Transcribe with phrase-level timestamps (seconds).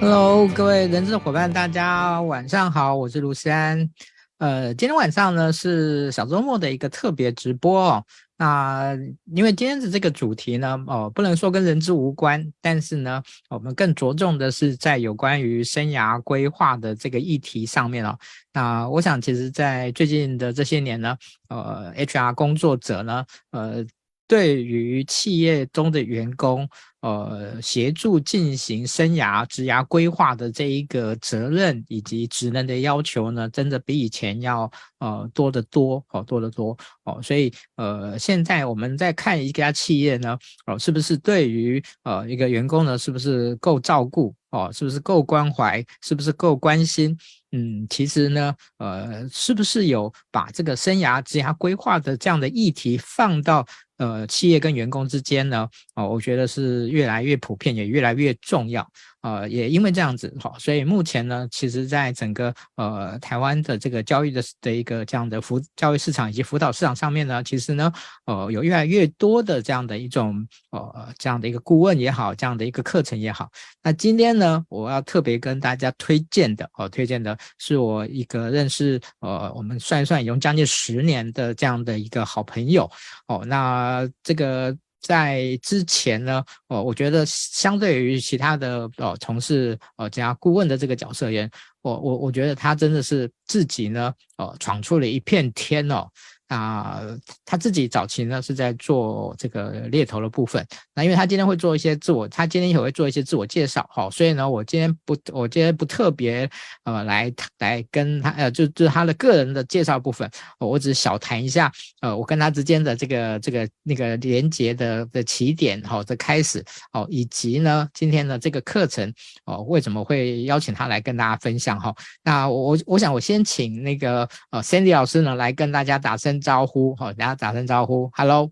[0.00, 3.90] Hello，各位人资伙伴，大家晚上好，我是卢山。
[4.38, 8.04] 呃，今天晚上呢是小周末的一个特别直播哦。
[8.36, 8.96] 那
[9.34, 18.16] 因为今天的这个主题呢，哦，不能说跟人资无关，但是呢，我们更着重的是在有关于生涯规划的这个议题上面哦。
[18.52, 21.16] 那我想，其实，在最近的这些年呢，
[21.48, 23.84] 呃，HR 工作者呢，呃。
[24.30, 26.68] 对于企业中的员工，
[27.00, 37.20] 呃，协助进行生涯职涯规划的这一个责任以及职能的要求呢，真的比以前要呃多得多哦，多得多哦。
[37.22, 47.16] 所以呃，现在我们在看一家企业呢，哦，是不是对于呃一个员工呢，是不是够照顾哦，是不是够关怀，是不是够关心？
[47.52, 53.66] 嗯，其实呢，呃，是不是有把这个生涯职涯规划的这样的议题放到
[53.98, 55.68] 呃企业跟员工之间呢？
[55.94, 58.88] 哦，我觉得是越来越普遍，也越来越重要。
[59.22, 67.92] 呃，也因为这样子好，所以目前呢，其实在整个呃台湾的这个教育的的一个这样的辅教育市场以及辅导市场上面呢，其实呢，
[68.26, 73.50] 呃，有越来越多的这样的一种呃这样的一个顾问也好，这样的一个课程也好。
[73.82, 82.88] 那今天呢，我要特别跟大家推荐的哦，推荐的是我一个认识呃，我们算一算，有将近十年的这样的一个好朋友
[83.26, 83.44] 哦。
[83.46, 84.76] 那这个。
[85.00, 91.50] 在之前呢，哦，我觉得相对于其他的呃从事呃家顾问的这个角色而言，
[91.82, 96.08] 我我我觉得他真的是自己呢，呃，闯出了一片天哦。
[96.48, 97.02] 啊，
[97.44, 100.66] 他自己早期呢是在做这个猎头的部分。
[100.94, 106.48] 那因为他今天会做一些自我，他今天也会做一些自我介绍，好，所以呢，我今天不，我今天不特别
[106.84, 119.12] 呃来来跟他呃，就就是他的个人的介绍部分，我只小谈一下，呃，我跟他之间的这个这个那个连接的的起点，好，的开始，哦，以及呢今天的这个课程，
[119.44, 121.94] 哦，为什么会邀请他来跟大家分享哈？
[122.22, 126.37] 那我我想我先请那个呃 Sandy 老师呢来跟大家打声。
[126.40, 128.50] 招呼，好，大家打声招呼，Hello，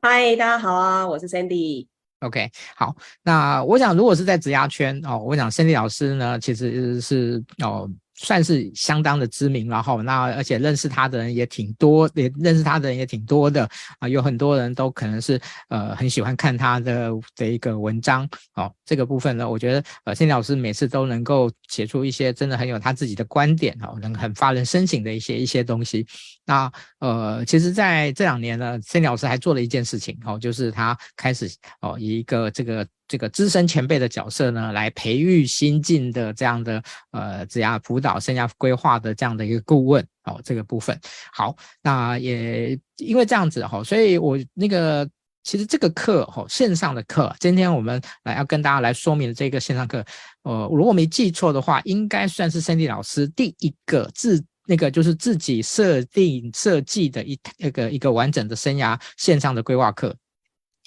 [0.00, 1.86] 嗨，大家好啊，我是 Sandy。
[2.20, 7.90] OK，好，那我想如果是在职涯圈哦，我想 Sandy 老师呢，其实是哦。
[8.14, 26.06] 算是相当的知名，然后那而且认识他的人也挺多，也认识他的人也挺多的啊，有很多人都可能是呃很喜欢看他的的一个文章，哦，这个部分呢，我觉得呃，Sandy 老师每次都能够写出一些真的很有他自己的观点，哦，能很发人深省的一些一些东西。
[26.44, 32.86] 那呃，其实在这两年呢，Sandy 老师还做了一件事情，哦，就是他开始哦以一个这个。
[33.08, 40.98] 这个资深前辈的角色呢，来培育新进的这样的呃职涯辅导、生涯规划的这样的一个顾问哦，这个部分
[41.30, 45.06] 好，那也因为这样子哈、哦，所以我那个
[45.42, 50.02] 其实这个课哈、哦，线上的课，今天我们来要跟大家来说明这个线上课，
[50.44, 60.16] 呃，如果没记错的话，应该算是 Sandy 老师第一个自那个就是自己设定设计的一那个一个完整的生涯线上的规划课，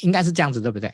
[0.01, 0.93] 应该是这样子，对不对？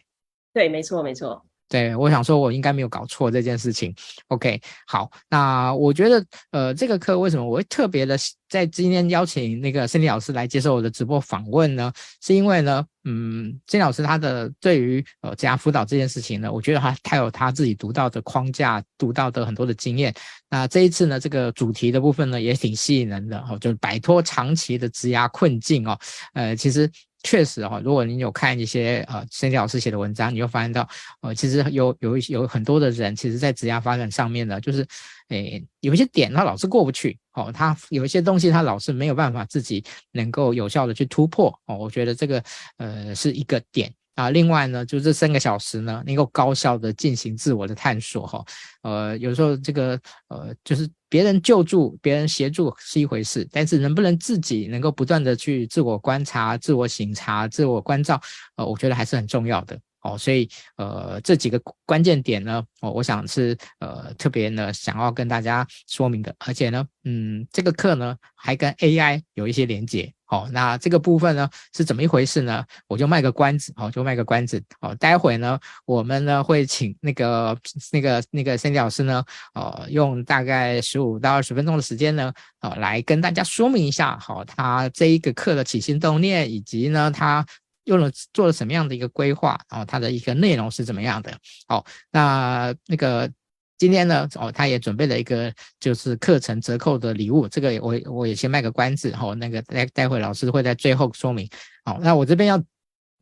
[0.54, 1.46] 对，没错，没错。
[1.72, 3.96] 对，我想说，我应该没有搞错这件事情。
[4.28, 8.18] OK，好，那我觉得，呃，这个课为什么我会特别的
[8.50, 11.90] 在今天邀请那个 Sandy 老师来接受我的直播访问呢？
[12.22, 20.14] 是因为呢，嗯，Sandy 老师他的对于呃职涯辅导这件事情呢，我觉得他他有他自己独到的框架，独到的很多的经验。
[20.50, 25.98] 那这一次呢，这个主题的部分呢，也挺吸引人的哦，就是摆脱长期的职涯困境哦。
[26.34, 26.92] 呃，其实。
[27.24, 30.88] 确实哈，如果你有看一些呃申迪老师写的文章，你就发现到，
[31.22, 34.86] 呃，其实有有有很多的人，其实在职业发展上面呢，就是，
[35.30, 42.44] 诶，有一些点他老是过不去，哦，他有一些东西他老是没有办法自己能够有效的去突破，哦，我觉得这个
[42.78, 43.94] 呃是一个点。
[44.22, 48.46] 啊，另外呢，就这三个小时呢，能够高效的进行自我的探索哈。
[48.84, 58.22] 呃，有时候这个呃，就是别人救助、别人协助是一回事，但是能不能自己能够不断的去自我观察、自我省察、自我关照，
[58.58, 59.80] 呃，我觉得还是很重要的。
[60.02, 70.12] 哦，所以呃，这几个关键点呢，哦，我想是呃特别呢想要跟大家说明的，而且呢，嗯，这个课呢还跟 AI 有一些连接。
[70.26, 72.64] 好，那这个部分呢是怎么一回事呢？
[72.88, 74.64] 我就卖个关子，好，就卖个关子。
[74.80, 77.58] 好，待会呢，我们呢会请那个
[77.92, 79.22] 那个那个 Sandy 老师呢，
[79.54, 82.32] 呃，用大概十五到二十分钟的时间呢，
[82.62, 87.46] 呃，来跟大家说明一下，好，他这一个课的起心动念，以及呢他。
[87.86, 91.36] 用了做了什么样的一个规划，然后它的一个内容是怎么样的？
[91.68, 93.32] 好，那那个
[93.78, 101.50] 今天呢，哦，他也准备了一个就是课程折扣的礼物，这个我我也先卖个关子，哦，那个待待会老师会在最后说明。
[101.84, 102.64] 好，那我这边要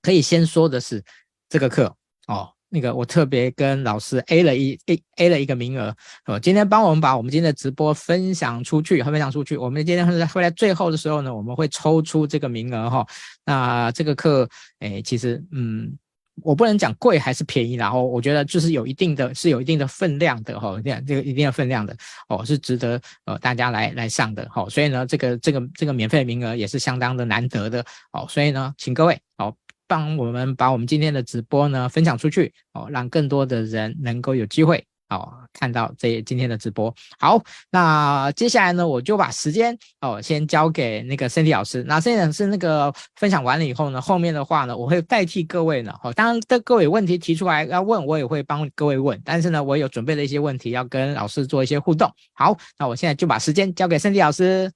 [0.01, 1.01] 可以先说的是
[1.47, 1.95] 这个课
[2.27, 5.95] 哦，那个我特别跟老师 A 了一 A A 了一个名额，
[6.25, 9.57] 哦，今天帮我们把我们今天的直播分享出去，分享出去。
[9.57, 13.05] 我们今天会在会在最后的时候呢，我们会抽出这个名额哈。
[13.45, 14.47] 那这个课，
[14.79, 15.97] 哎，其实嗯。
[16.41, 21.93] 我不能讲贵还是便宜，然后我觉得就是有一定的，是有一定的分量的哈，这样这个一定的分量的
[22.29, 27.83] 哦，是值得呃大家来来上的哈，所以呢，这个这个这个免费名额也是相当的难得的
[28.13, 29.53] 哦，所以呢，请各位哦
[29.89, 34.85] 帮我们把我们今天的直播呢分享出去哦，让更多的人能够有机会。
[35.09, 37.41] 哦，看到这今天的直播，好，
[37.71, 41.83] 那接下来呢，我就把时间哦先交给那个 Cindy 老师。
[41.87, 49.19] 那 Cindy 老师那个分享完了以后呢，后面的话呢，我会代替各位呢，哦，当然的各位问题提出来要问，我也会帮各位问。
[49.25, 52.07] 但是呢，我有准备了一些问题要跟老师做一些互动。
[52.33, 54.71] 好，那我现在就把时间交给 Cindy 老师。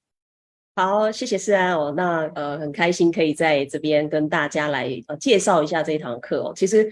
[0.75, 1.93] 好，谢谢思安哦。
[1.95, 6.53] 那呃，很开心可以在这边跟大家来呃介绍一下这一堂课哦。
[6.55, 6.91] 其实。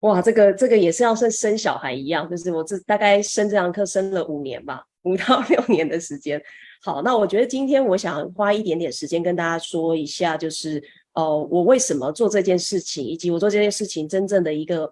[0.00, 6.42] 哇，这个这个也是要像生小孩一样，就是我这大概生这堂课生了五年吧，五到六年的时间。
[6.80, 10.82] 好，那我觉得今天我想花一点点时间跟大家说一下，就是
[11.12, 14.90] 呃，我为什么做这件事情，以及我做这件事情真正的一个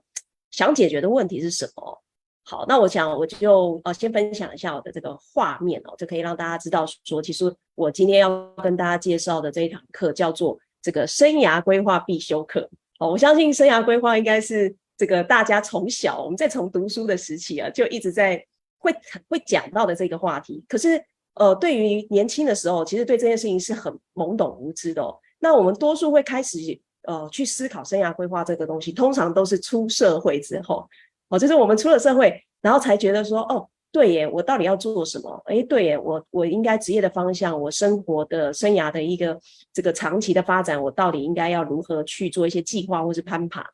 [0.51, 2.03] 想解决的问题是什么。
[2.51, 12.67] 好，那我想我就呃先分享一下我的这个画面哦，就可以让大家知道说，其实我今天要跟大家介绍的这一堂课叫做这个生涯规划必修课。
[12.99, 14.75] 哦，我相信生涯规划应该是。
[14.99, 18.45] 这个大家从小我们在从读书的时期啊，就一直在
[18.79, 18.93] 会
[19.29, 20.65] 会讲到的这个话题。
[20.69, 21.01] 可是，
[21.35, 25.17] 呃，对于年轻的时候，其实对这件事情是很懵懂无知的哦。
[25.39, 26.59] 那我们多数会开始
[27.03, 30.85] 呃去思考生涯规划这个东西，通常都是出社会之后
[31.29, 35.43] 哦，就是我们出了社会，然后才觉得说，哦，对耶，我到底要做什么？
[35.47, 39.39] 诶，对耶，我我应该职业的方向，我生活的生涯的一个
[39.73, 43.65] 这个长期的发展，我到底应该要如何去做一些计划或是攀爬？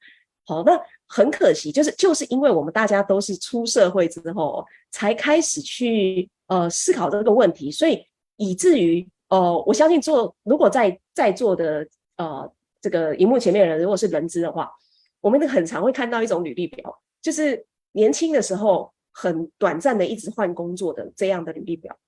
[0.45, 0.81] 好，那。
[1.07, 8.03] 很可惜，就是就是因为我们大家都是出社会之后才开始去呃思考这个问题，所以
[8.37, 11.87] 以至于呃，我相信做如果在在座的
[12.17, 14.73] 呃这个荧幕前面的人如果是人资的话，
[15.21, 21.99] 我们很常会看到一种履历表，就是年轻的时候很短暂的一直换工作的这样的履历表。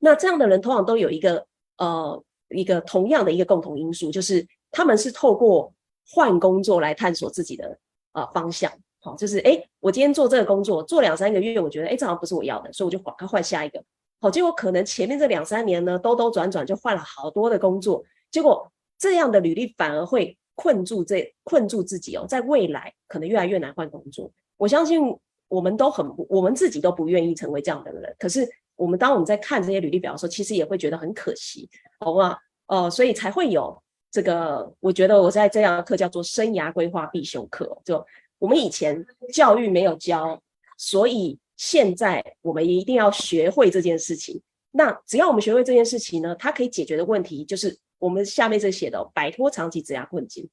[0.00, 1.46] 那这样的人通常都有一个
[1.78, 5.72] 呃一个同样的一个共同因素，就是他们是透过
[6.06, 7.78] 换工作来探索自己的。
[8.12, 13.80] 啊，方向好，就是哎，我今天做这个工作做两三个月，我觉得哎，这好像不是我要的，所以我就赶快换下一个。
[14.18, 24.32] 好，结果可能前面这两三年呢，兜兜转转就换了好多的工作，结果这样的履历反而会困住这困住自己哦，在未来可能越来越难换工作。
[24.58, 25.00] 我相信
[25.48, 28.14] 我们都很，我们自己都不愿意成为这样的人。
[28.18, 28.46] 可是
[28.76, 31.66] 我们当我们在看这些履历表的时候，其实也会觉得很可惜，
[32.00, 32.36] 好吧？
[32.66, 33.82] 呃，所以才会有。
[34.10, 38.02] 这个我觉得我在这样的课叫做生涯规划必修课，就
[38.38, 40.40] 我们以前教育没有教，
[40.78, 44.40] 所以现在我们一定要学会这件事情。
[44.70, 50.48] 那只要我们学会这件事情呢，它可以解决的问题就是我们下面这写的摆脱长期职涯困境。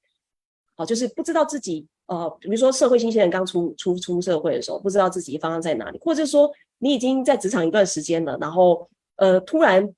[0.75, 8.87] 好，就是不知道自己呃，比如说社会新鲜人刚出出出社会的时候，不知道自己方向在哪里，或者说你已经在职场一段时间了，然后
[9.17, 9.93] 呃突然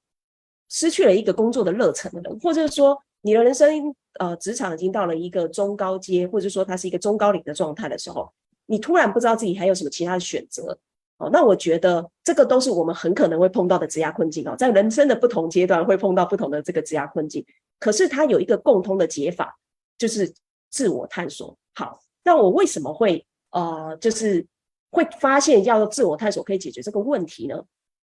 [0.69, 3.01] 失去了一个工作的热忱的人，或者说。
[3.21, 8.31] 你的人生，呃，职场已经到了一个中高阶，或者说它是一个中高龄的状态的时候，
[8.67, 10.77] 你突然不知道自己还有什么其他的选择，
[11.17, 17.43] 哦，那我觉得这个都是我们很可能会碰到的职涯困境哦，在人生的不同阶段会碰到不同的这个职涯困境，
[17.79, 19.57] 可是它有一个共通的解法，
[19.97, 20.31] 就是
[20.69, 21.57] 自我探索。
[21.75, 24.45] 好，那我为什么会呃，就是
[24.91, 27.63] 会发现要自我探索可以解决这个问题呢？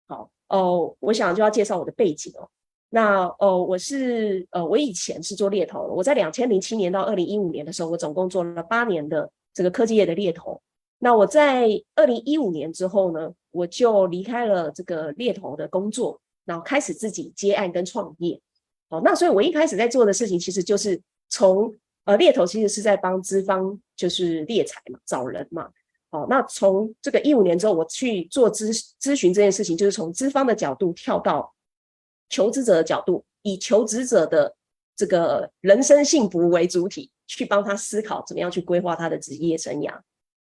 [0.07, 2.49] 好，哦、我想就要介绍我的背景哦。
[2.89, 5.93] 那呃，我是呃，我以前是做猎头的。
[5.93, 10.61] 我在两千零七年到二零一五年的时候，我总共做了八年的这个科技业的猎头。
[10.99, 18.39] 那我在二零一五年之后呢，我就离开了这个猎头的工作，然后开始自己接案跟创业。
[18.89, 21.73] 好，那所以我一开始在做的事情，其实就是从
[22.05, 25.69] 呃猎头其实是在帮资方就是猎才嘛，找人嘛。
[26.09, 31.53] 好，那从这个一五年之后，我去做咨咨询这件事情，就是从资方的角度跳到。
[32.33, 34.55] 求职者的角度，以求职者的
[34.95, 39.99] 这个人生幸福为主体，去帮他思考怎么样去规划他的职业生涯。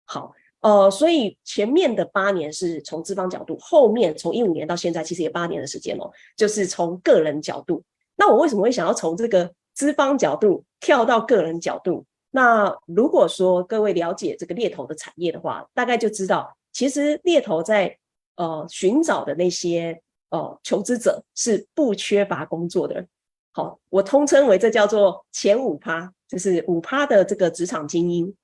[0.04, 0.32] 好，
[0.62, 7.84] 呃，所以前面的八年是从资方角度，后面从一五年到现在，其实也八年的时间哦，就是从个人角度。
[8.16, 12.04] 那我为什么会想要从这个资方角度跳到个人角度？
[12.30, 17.96] 那如果说各位了解这个猎头的产业的话，大概就知道，其实猎头在
[18.34, 20.02] 呃寻找的那些。
[20.30, 23.06] 哦，求职者是不缺乏工作的。
[23.52, 28.34] 好，我通称为这叫做前五趴，就是五趴的这个职场精英。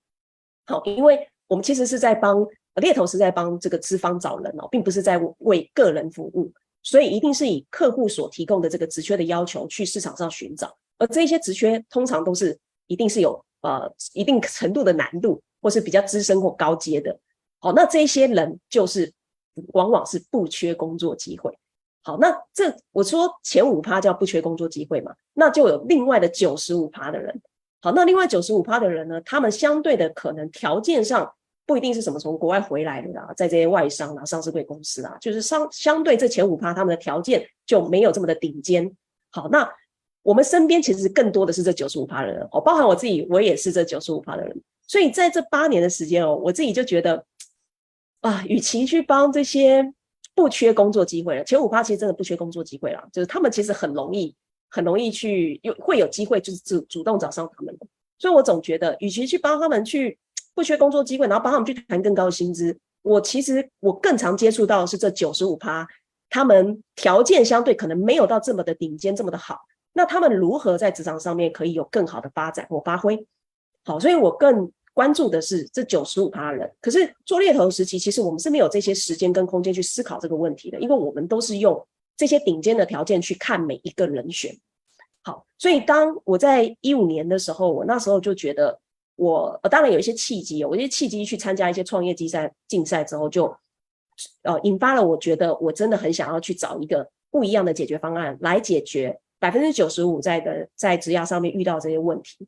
[0.65, 2.47] 好，因为我们其实是在帮
[2.77, 6.53] 猎头是在帮这个资方找人哦，并不是在为个人服务，
[6.85, 10.73] 所以一定是以客户所提供的这个职缺的要求去市场上寻找，
[11.03, 12.57] 而这些职缺通常都是
[12.87, 17.19] 一定是有呃一定程度的难度，或是比较资深或高阶的。
[17.59, 19.13] 好，那这些人就是
[19.73, 21.59] 往往是不缺工作机会。
[22.05, 27.43] 好，那这我说前五趴叫不缺工作机会嘛，那就有另外的九十五趴的人。
[27.81, 31.33] 好，那另外九十五趴的人呢，他们相对的可能条件上
[31.67, 38.97] 不一定是什么从国外回来的啊，在这些外商啊、上市柜公司啊，就是相相对这前五趴他们的条件就没有这么的顶尖。
[39.31, 39.69] 好，那
[40.23, 44.63] 我们身边其实更多的是这九十五趴的人哦，包含我自己，我也是这九十五趴的人。
[44.87, 47.25] 所以在这八年的时间哦，我自己就觉得
[48.21, 49.93] 啊，与其去帮这些。
[50.35, 54.35] 不缺工作机会了，前五趴其实真的不缺工作机会了，就是他们其实很容易，
[54.71, 57.87] 很容易去有会有机会，就是主主动找上他们的。
[58.19, 60.19] 所以我总觉得，与其去帮他们去
[60.55, 65.87] 不缺工作机会，然后帮他们去谈更高的薪资，我其实我更常接触到是这九十五趴，
[66.31, 69.59] 他们条件相对可能没有到这么的顶尖，这么的好，
[69.93, 73.27] 那他们如何在职场上面可以有更好的发展或发挥？
[73.85, 74.71] 好，所以我更。
[74.95, 81.83] 关注的是这九十五趴人，可是做猎头时期，其实我们是没有这些时间跟空间去思考这个问题的，因为我们都是用
[82.15, 84.55] 这些顶尖的条件去看每一个人选。
[85.23, 88.79] 好，所以当我在一五年的时候，我那时候就觉得
[89.17, 93.47] 我，我当然有一些契机，有一些契机去参加一些创业竞赛竞赛之后，就
[94.43, 102.47] 呃引发了我觉得我真的很想要去找一个不一样的解决方案来解决百分之九十五在的在职涯上面遇到这些问题。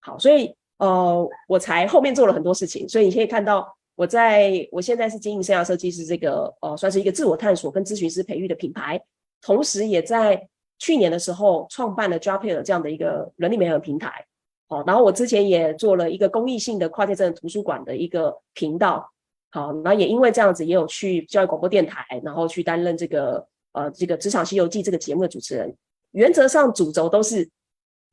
[0.00, 0.54] 好，所以。
[0.78, 9.00] 呃，我才后面做了很多事情，所以你可以看到，我在我现在是经营生涯设计师这个呃，算是一个自我探索跟咨询师培育的品牌，
[9.40, 10.48] 同时也在
[10.80, 14.26] 去年的时候创办了 Jobhero 这样的一个人力媒合平台。
[14.68, 19.08] 好，然后我之前也做了一个公益性的跨界证图书馆的一个频道。
[19.52, 25.72] 好，然后也因为这样子，也有去教育广播电台，然后去担任这个呃这个职场西游记这个节目的主持人。
[26.14, 27.48] 原则上主轴都是。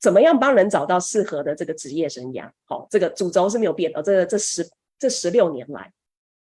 [0.01, 2.50] 怎么样帮人找到适合的这个职业生涯？
[2.65, 4.01] 好，这个主轴是没有变的。
[4.01, 4.67] 这个这十
[4.98, 5.91] 这十六年来，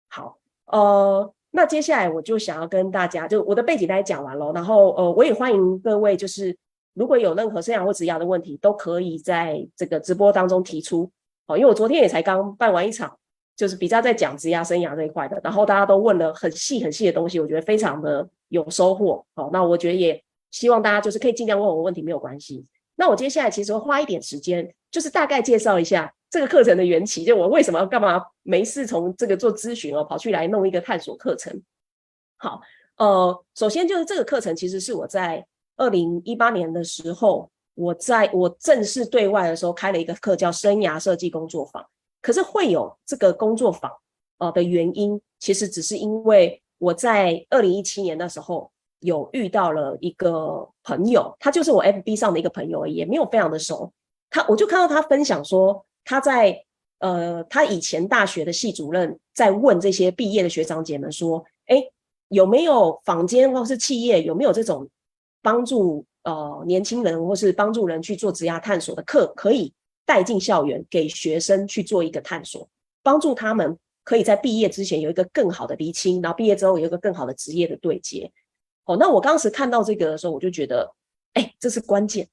[0.08, 0.38] 好，
[0.68, 6.58] 呃，那接下来我就想要跟大家，就我的背景大家讲完了，然后呃，我也欢迎各位，就是
[6.94, 11.12] 如果有任何生涯或职涯的问题，都可以在这个直播当中提出。
[11.46, 13.14] 好，因为我昨天也才刚办完一场，
[13.58, 19.26] 就是比较在讲职涯生涯这一块的，然后大家都问了很细很细的东西，我觉得非常的有收获。
[19.36, 22.66] 好，那我觉得也希望大家就是可以尽量问我问题，没有关系。
[22.96, 31.62] 那我接下来其实会花一点时间，就是大概介绍一下这个课程的缘起，就我为什么要干嘛没事从这个做咨询哦，跑去来弄一个探索课程。
[32.36, 32.60] 好，
[32.98, 35.46] 呃，首先就是这个课程其实是我在
[35.78, 41.86] 二零一八年的时候，我在我正式对外的时候开了一个课，叫生涯设计工作坊。
[42.22, 43.90] 可是会有这个工作坊
[44.40, 48.70] 呃的原因，其实只是因为我在二零一七年的时候。
[49.00, 53.92] 有遇到了一个朋友，他就是我 FB 上的一个朋友而已，也没有非常的熟。
[54.30, 56.64] 他我就看到他分享说，他在
[57.00, 61.84] 呃，他以前大学的系主任在问这些毕业的学长姐们说，哎，
[62.28, 64.88] 有没有坊间或是企业有没有这种
[65.42, 69.74] 帮助呃年轻人或是帮助人去做职涯探索的课，可以
[70.06, 72.68] 带进校园给学生去做一个探索，
[73.02, 78.30] 帮助他们可以在毕业之前有一个更好的厘清，然后毕业之后有一个更好的职业的对接。
[78.90, 80.92] 哦，那我当时看到这个的时候，我就觉得，
[81.34, 82.28] 哎，这是关键。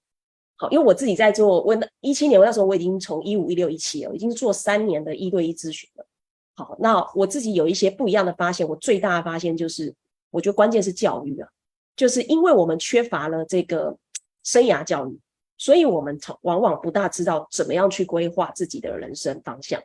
[0.57, 6.07] 好，因为我自己在做，我那一七年我那时候我已经从一五一六一七了，已经做三年的一对一咨询了。
[6.55, 9.95] 好，那我自己有一些不一样的发现，我最大的发现就是，
[10.31, 11.49] 我觉得关键是教育啊，
[11.95, 13.95] 就是因为我们缺乏了这个
[14.43, 15.21] 生涯教育，
[15.59, 19.79] 所以我们往往不大知道怎么样去规划自己的人生方向，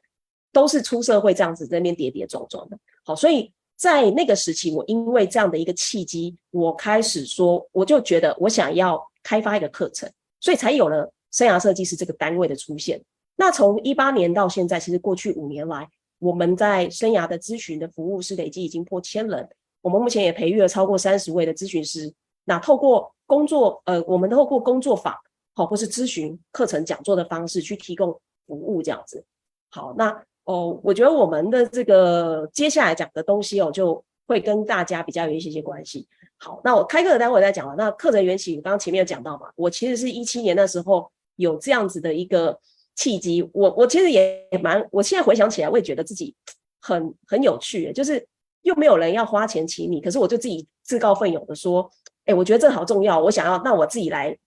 [0.54, 2.80] 都是出社会这样子在那边跌跌撞撞的。
[3.04, 3.52] 好，所以。
[3.82, 10.08] 在那个时期，我因为这样的一个契机，我开始说，我就觉得我想要开发一个课程，
[10.40, 13.02] 所以才有了生涯设计师这个单位的出现。
[13.36, 19.50] 那从一八年到现在，其实过去五年来，我们在生涯的咨询的服务是累计已经破千人。
[19.82, 22.14] 我们目前也培育了超过三十位的咨询师。
[22.44, 25.12] 那透过工作，呃，我们透过工作坊，
[25.56, 28.12] 好，或是咨询课程讲座的方式去提供
[28.46, 29.26] 服务，这样子。
[29.72, 30.24] 好，那。
[30.52, 36.06] 哦，我觉得我们的这个接下来讲的东西哦，就会跟大家比较有一些些关系。
[36.38, 37.74] 好，那我开课的待会再讲了。
[37.78, 42.60] 那课程缘起，刚刚前面有讲到嘛，我其实是一七年的时候有这样子的一个
[42.96, 43.48] 契机。
[43.54, 46.36] 我我其实也蛮，我现在回想起来，我也觉得自己
[46.82, 48.28] 很很有趣，就是
[48.64, 51.90] 又没有人要花钱请你，可是我就自己自告奋勇的说，
[52.26, 54.38] 哎，我觉得这好重要，我想要，那我自己来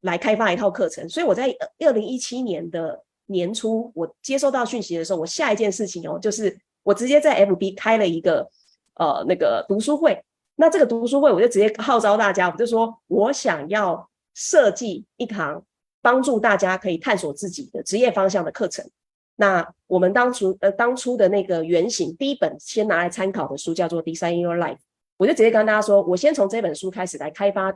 [0.00, 1.08] 来开发一套课程。
[1.08, 3.02] 所以我在二零一七年的。
[3.26, 8.48] 年初我接收到讯息的时候，我下一件事情哦，就是我直接在 FB 开了一个
[8.94, 10.22] 呃那个读书会。
[10.56, 15.64] 那这个读书会，我就直接号召大家，我就说我想要设计一堂
[16.02, 18.88] 帮助大家可以探索自己的职业方向的课程。
[19.36, 24.74] 那我们当初呃当初的那个原型，第一本先拿来参考的书叫做《Design Your Life》，
[25.16, 27.72] 我就直接跟大家说，我先从这本书开始来开发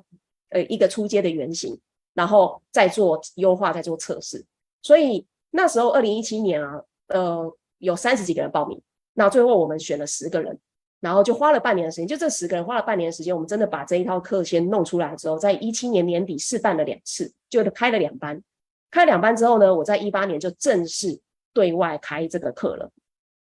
[0.50, 1.76] 呃一个初阶的原型，
[2.12, 4.44] 然后再做优化，再做测试。
[4.82, 5.26] 所以
[5.56, 8.80] 那时候二零一七年啊，呃有三十几个人报名，
[9.14, 10.58] 那最后我们选了十个人。
[10.98, 18.42] 然后就花了半年的时间，就这十个人花了半年的时间，我们真的把这一套课先弄出来之后，在一七年年底试办了两次，就开了两班。
[18.90, 21.20] 开两班之后呢，我在一八年就正式
[21.52, 22.90] 对外开这个课了。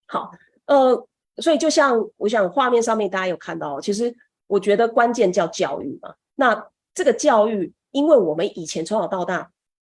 [0.08, 0.32] 好，
[0.66, 1.08] 呃，
[1.38, 4.14] 所以就像我想画面上面大家有看到，其实
[4.48, 6.16] 我觉得关键叫教育嘛。
[6.34, 9.52] 那这个教育，因为我们以前从小到大，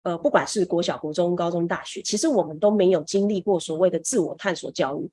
[0.09, 5.11] 呃，不管是国小、国中、高中、大学，其实我们都没有经历过所谓的自我探索教育。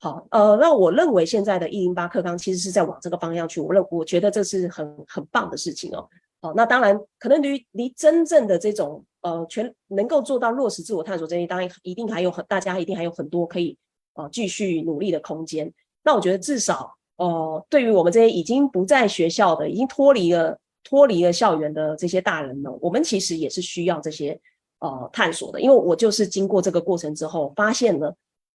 [0.00, 6.04] 好，呃，那我认为现在的一零八课纲其实是在往这个方向去，我认我觉得这是很很棒的事情哦。
[6.42, 13.78] 好，那当然可能离离真正的这种呃全能够做到落实自我探索这些，当然一定还有很大家一定还有很多可以
[14.14, 15.72] 呃继续努力的空间。
[16.02, 24.40] 那我觉得至少呃对于我们这些已经不在学校的，已经脱离了脱离了校园的这些大人呢，我们其实也是需要这些
[24.78, 28.14] 呃探索的，因为我就是经过这个过程之后发现了，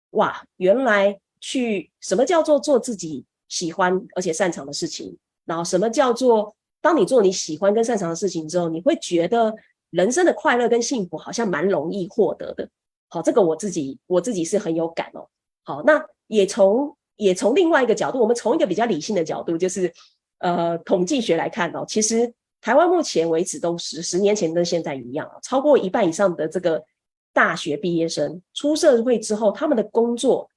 [0.09, 1.17] 哇，原来。
[1.41, 5.15] 去什么叫做做自己喜欢而且擅长的事情？
[5.45, 9.53] 然后什么叫做当你做你喜欢跟擅长的事情之后，你会觉得
[9.91, 12.67] 人生的快乐跟幸福好像蛮容易获得的。
[13.09, 15.27] 好，这个我自己我自己是很有感哦。
[15.61, 19.93] 好，那也从也从另外一个角度，我们从一个比较理性的角度，就是
[20.39, 26.83] 呃统计学来看哦，其实台湾目前为止都是十年前跟现在一样，超过一半以上的这个
[27.33, 30.49] 大学毕业生出社会之后，他们的工作。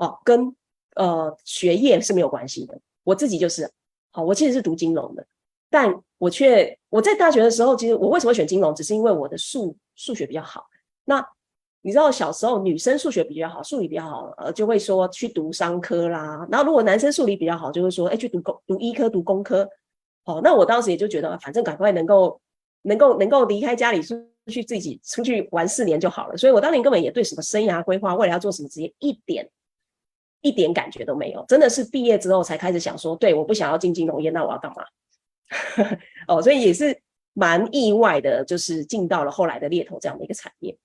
[0.00, 0.54] 哦，跟
[0.94, 2.80] 呃学业是没有关系的。
[3.02, 3.68] 我自己就是，
[4.12, 5.26] 好，我其实是读金融的，
[5.68, 10.66] 但我却我在大学的时候，其实我为什么选金融，只是因为我的数数学比较好。
[11.04, 11.20] 那
[11.82, 16.46] 你知道小时候女生数学比较好，数理比较好，呃，就会说去读商科啦。
[16.50, 19.68] 然后如果男生数理比较好，就会说，哎，去读工读医科读工科。
[20.24, 22.40] 好，那我当时也就觉得，反正赶快能够
[22.82, 24.14] 能够能够离开家里出
[24.46, 26.36] 去自己出去玩四年就好了。
[26.36, 29.48] 所以我当年根本也对什么生涯规划，未来要做什么职业一点。
[30.40, 34.84] 一点感觉都没有，真的是毕业之后才开始想说，对，我不想要进金融业，那我要干嘛？
[36.28, 36.96] 哦，所以也是
[37.32, 40.78] 蛮意外的，就是进到了后来的猎头这样的一个产业。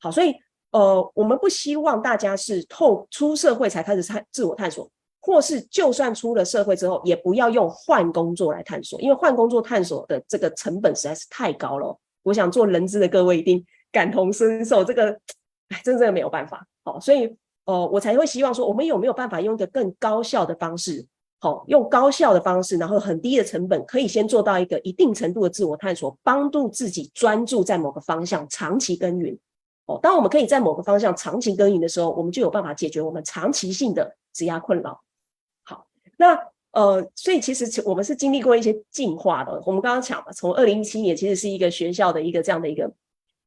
[0.00, 0.34] 好，所以
[0.70, 11.98] 呃，我们不希望大家是透出社会才开始探自我探索，或是就算出了社会之后，也不要用换工作来探索，因为换工作探索的这个成本实在是太高了。
[12.22, 15.10] 我想做人资的各位一定 感同身受，这个
[15.68, 16.66] 哎，真正的没有办法。
[16.84, 17.36] 好，所以。
[17.68, 21.04] 呃，我才会希望说，我们有没有办法用一个更高效的方式，
[21.40, 29.36] 好、用高效的方式，然后很低的成本，可以先做到一个一定程度的自我探索，帮助自己专注在某个方向长期耕耘。
[29.86, 35.00] 哦，当我们可以在某个方向长期耕耘的时候，我们就有办法解决我们长期性的职压困扰。
[35.64, 35.86] 好，
[36.18, 36.38] 那
[36.72, 39.62] 呃，所以其实我们是经历过一些进化的。
[39.64, 42.92] 我们刚刚讲了，从二零一七年其实是一个学校的一个这样的一个。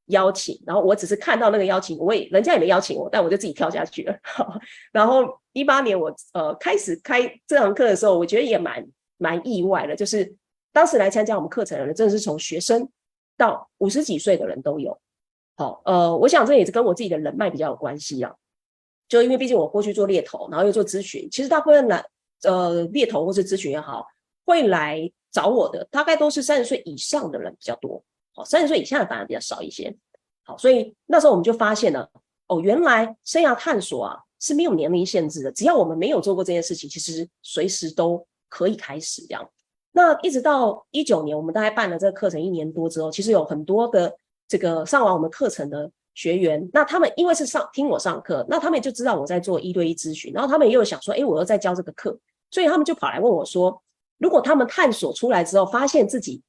[0.10, 4.18] 邀请，然后我只是看到那个邀请，我也人家也没邀请我，但我就自己跳下去了。
[4.92, 8.84] 然后一八年我呃开始开这堂课的时候，我觉得也蛮
[9.18, 10.36] 蛮意外的，就是
[10.74, 12.90] 当时来参加我们课程的人，真的是从学生
[13.38, 15.00] 到五十几岁的人都有。
[15.60, 18.34] 好，呃，我想这也是跟我自己的人脉比较有关系啊。
[19.10, 22.02] 就因为毕竟我过去做猎头，然后又做咨询，其实大部分来
[22.44, 24.08] 呃猎头或是咨询也好，
[24.46, 28.02] 会来找我的，大概都是三十岁以上的人比较多。
[28.34, 29.94] 好三十岁以下的反而比较少一些，
[30.46, 32.10] 好，所以那时候我们就发现了，
[32.48, 39.46] 哦，原来生涯探索啊是没有年龄限制的，只要我们没有做过这件事情，其实随时都可以开始这样。
[39.92, 44.16] 那一直到一九年，我们大概办了这个课程一年多之后，其实有很多的
[44.50, 52.20] 这个上完我们课程的学员，那他们因为是上听我上课，那他们就知道我在做一对一咨询，然后他们也有想说，诶，我又在教这个课，
[52.52, 53.82] 所以他们就跑来问我说，
[54.18, 56.42] 如果他们探索出来之后，发现自己。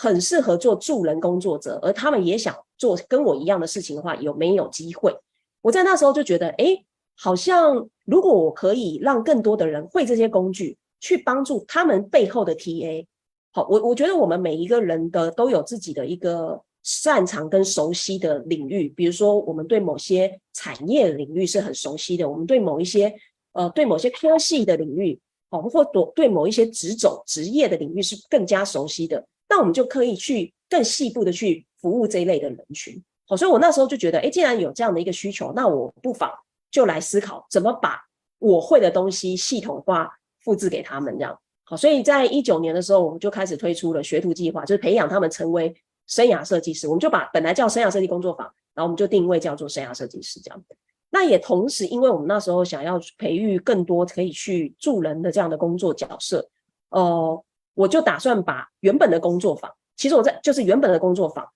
[0.00, 5.12] 很适合做助人工作者，而他们也想做跟我一样的事情的话，有没有机会？
[5.60, 13.04] 我在那时候就觉得，诶，好像如果我可以让更多的人会这些工具，去帮助他们背后的 TA，
[13.50, 23.14] 好，我我觉得我们每一个人的都有自己的一个擅长跟熟悉的领域，比如说我们对某些产业领域是很熟悉的，我们对某一些
[23.52, 25.20] 呃对某些科系的领域，
[25.50, 29.22] 好，或对对某一些职种职业的领域是更加熟悉的。
[29.50, 36.32] 那我们就可以去更细部的去服务这一类的人群，好，所以我那时候就觉得，诶，既然有这样的一个需求，那我不妨
[36.70, 38.00] 就来思考怎么把
[38.38, 41.76] 我会的东西系统化复制给他们，这样好。
[41.76, 45.74] 所以在一九年的时候，我们就开始推出了学徒计划，就是培养他们成为
[46.08, 46.88] 生涯设计师。
[46.88, 48.44] 我们就把本来叫生涯设计工作坊，
[48.74, 50.64] 然后我们就定位叫做生涯设计师这样。
[51.10, 56.46] 那也同时，因为我们那时候想要培育更多可以去助人的这样的工作角色，
[56.90, 61.48] 呃，我就打算把原本的工作坊，其实我在就是原本的工作坊，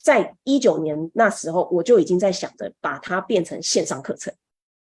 [0.00, 4.32] 在一九年那时候我就已经在想着把它变成线上课程。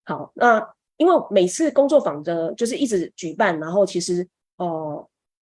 [0.05, 0.65] 好，那
[0.95, 5.05] 因为每次工作坊的，就是一直举办，然后其实呃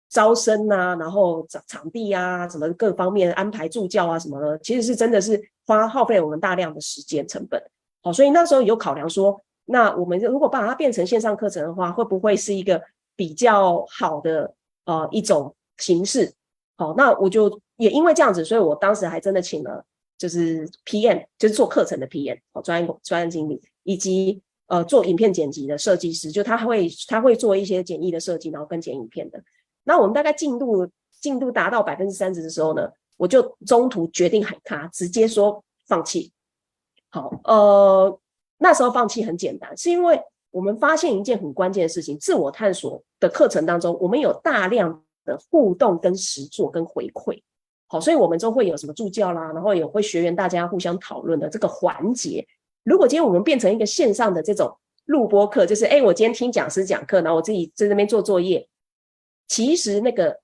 [0.10, 7.62] 招生啊，然后场场地啊，什么各方面安排助教啊什么的，其实是真的是花耗费我们大量的时间成本。
[8.02, 12.82] 好，所以那时候有考量说，那我们如果把它变成线上课程的话，会不会是一个
[13.15, 14.54] 比较好的
[14.86, 16.34] 呃一种形式？
[16.78, 19.84] 好，那我就也因为这样子，所以我当时还真的请了
[20.17, 29.43] 就是 PM，就是做课程的 PM，哦，专业专业经理，以及呃做影片剪辑的设计师，就他会他会做一些简易的设计，然后跟剪影片的。
[29.88, 30.86] 那我们大概进度
[31.21, 36.34] 进度达到百分之三十的时候呢，我就中途决定喊卡，直接说放弃。
[37.10, 38.19] 好，呃，
[38.58, 40.21] 那时候放弃很简单，是因为
[40.52, 47.41] 我们发现一件很关键的事情：自我探索的课程当中，我们有大量的互动、跟实作、跟回馈。
[47.88, 52.45] 好，所以我们就会有什么助教啦，然后也会学员大家互相讨论的这个环节。
[52.84, 58.67] 如果今天我们变成一个线上的这种录播课，就是哎，我今天听讲师讲课，然后我自己在那边做作业，
[59.48, 60.40] 其实那个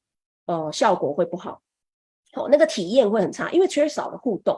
[0.46, 1.62] 呃效果会不好，
[2.34, 4.58] 好，那个体验会很差，因为缺少了互动。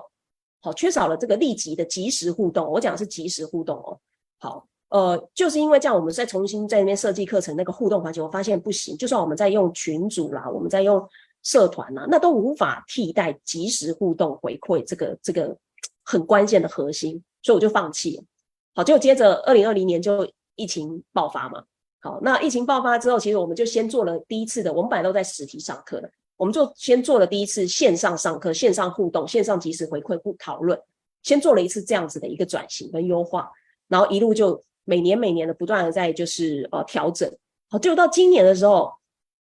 [0.61, 2.67] 好，缺少了这个立即的即时互动。
[2.67, 3.99] 我讲的是即时互动哦。
[4.39, 8.97] 好，呃，就是因为这样，我们再重新在那边设计课程那个互动环节，我发现不行。
[8.97, 11.07] 就算我们在用群组啦，我们在用
[11.43, 15.55] 社团啦，那都无法替代即时互动回馈这个这个
[16.03, 18.25] 很关键的核心，所以我就放弃。
[18.73, 21.63] 好，就接着二零二零年就疫情爆发嘛。
[22.05, 26.11] 好，那疫情爆发之后，其实我们就先做了第一次的，我们本来都在实体上课的。
[26.37, 30.79] 我们就先做了第一次线上上课、线上互动、线上即时回馈互讨论，
[31.23, 33.51] 先做了一次这样子的一个转型跟优化，
[33.87, 37.27] 然后一路就每年每年的不断的在就是呃调整，
[37.71, 38.91] 好，就到今年的时候，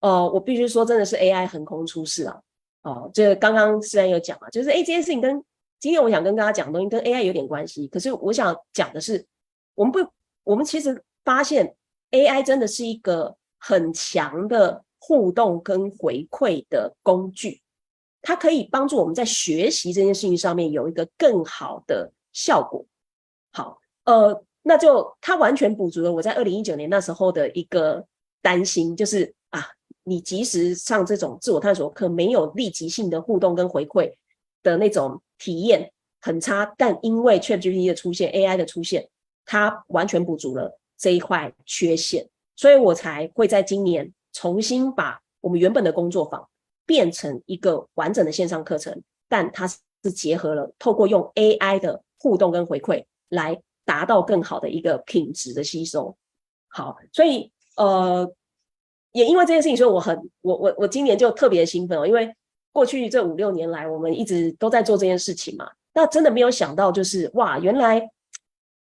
[0.01, 2.40] 呃，我必须说真的是 AI 横空出世啊，
[2.83, 5.40] 哦，这刚刚虽然有讲啊，就是诶这件事情跟
[5.79, 9.25] 今天我想跟大家讲的东西跟 AI 有点关系，可是我想讲的是，
[9.77, 10.11] 我们不，
[10.42, 11.77] 我们其实发现
[12.11, 14.85] AI 真的是一个很强的。
[15.01, 17.62] 互动跟回馈的工具，
[18.21, 22.85] 它可以帮助我们在学习这件事情上面有一个更好的效果。
[23.53, 28.05] 好，呃，那就它完全补足了我在二零一九年那时候的一个
[28.42, 29.68] 担心，就是啊，
[30.03, 34.12] 你即使上这种自我探索课，没有立即性的互动跟回馈
[34.62, 35.90] 的那种体验
[36.21, 39.09] 很差，但因为 ChatGPT 的出现，AI 的出现，
[39.47, 44.13] 它完全补足了这一块缺陷，所以我才会在今年。
[44.35, 46.49] 重新把我们原本的工作坊
[46.87, 56.17] 变成一个完整的线上课程，但它是结合了透过用 AI 的互动跟回馈来达到更好的一个品质的吸收。
[56.69, 58.31] 好，所以呃，
[59.11, 62.33] 也因为这件事情，所以我很我我我今年就特别兴奋哦，因为
[62.71, 68.09] 过去这五六年来，我们一直都在做这件事情嘛，那真的没有想到，就是哇，原来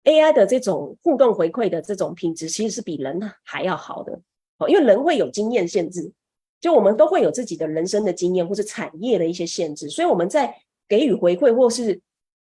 [0.04, 4.20] AI 的这种互动回馈的这种品质，其实是比人还要好的。
[4.58, 6.12] 哦，因为人会有经验限制，
[6.60, 10.54] 就我们都会有自己的人生的经验，或是产业的一些限制，所以我们在
[10.86, 12.00] 给予回馈或是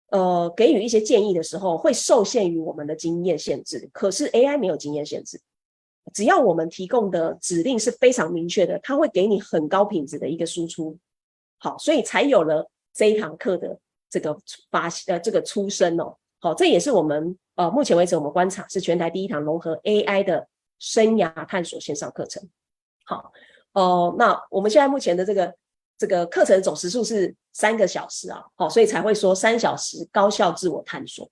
[0.09, 3.89] 呃给予一些建议的时候，会受限于我们的经验限制。
[3.93, 5.39] 可是 AI 没有经验限制，
[6.13, 10.97] 只要我们提供的指令是非常明确的，它会给你很高品质的一个输出。
[11.59, 14.35] 好，所以才有了这一堂课的这个
[14.69, 16.17] 发呃这个出生哦。
[16.41, 20.45] 好，这也是我们呃目前为止我们观察是全台第一堂融合 AI 的。
[20.83, 22.41] 生涯探索线上课程，
[23.05, 23.31] 好，
[23.73, 25.53] 哦、呃，那我们现在目前的这个
[25.95, 31.29] 这个课程总时数是三个小时啊，好，所以才会说三小时高效自我探索，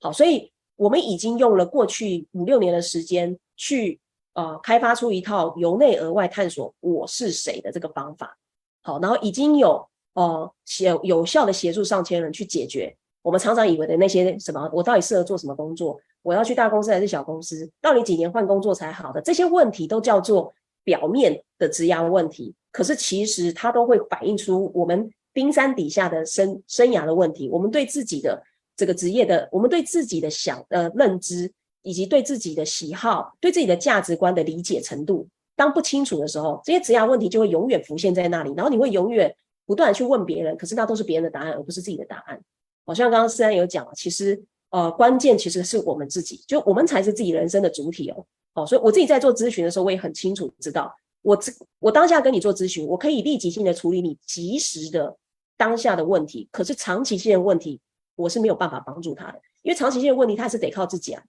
[0.00, 4.00] 好，所以我们已经用了过去五六年的时间去
[4.32, 8.36] 呃开发出一套由内而外探索我是谁的这个方法，
[8.82, 12.96] 好，然后已经有呃协有效的协助上千人去解决
[13.28, 16.00] 我们常常以为的那些什么，我到底适合做什么工作？
[16.22, 17.70] 我要去大公司还是小公司？
[17.78, 19.20] 到底几年换工作才好的？
[19.20, 20.50] 这些问题都叫做
[20.82, 27.50] 表面的职涯问题，可是其实它都会反映出我们冰山底下的生生涯的问题。
[27.50, 28.42] 我们对自己的
[28.74, 39.34] 这个职业的，我们对自己的想呃认知，以及对自己的喜好、对自己的价值观的理解程度，当不清楚的时候，这些职涯问题就会永远浮现在那里，然后你会永远
[39.66, 42.40] 不断去问别人，可是那都是别人的答案，而不是自己的答案。
[42.88, 44.42] 好像刚刚思安有讲，其实。
[44.70, 48.26] 呃，关键其实是我们自己，就我们才是自己人生的主体哦。
[48.52, 55.16] 哦，所以我自己在做咨询的时候，我也很清楚知道，我这我当下跟你做咨询，我可以立即性的处理你及时的
[55.56, 57.80] 当下的问题，可是长期性的问题，
[58.14, 61.22] 我是没有办法帮助他的，因为长期性的问题，他是得靠自己啊，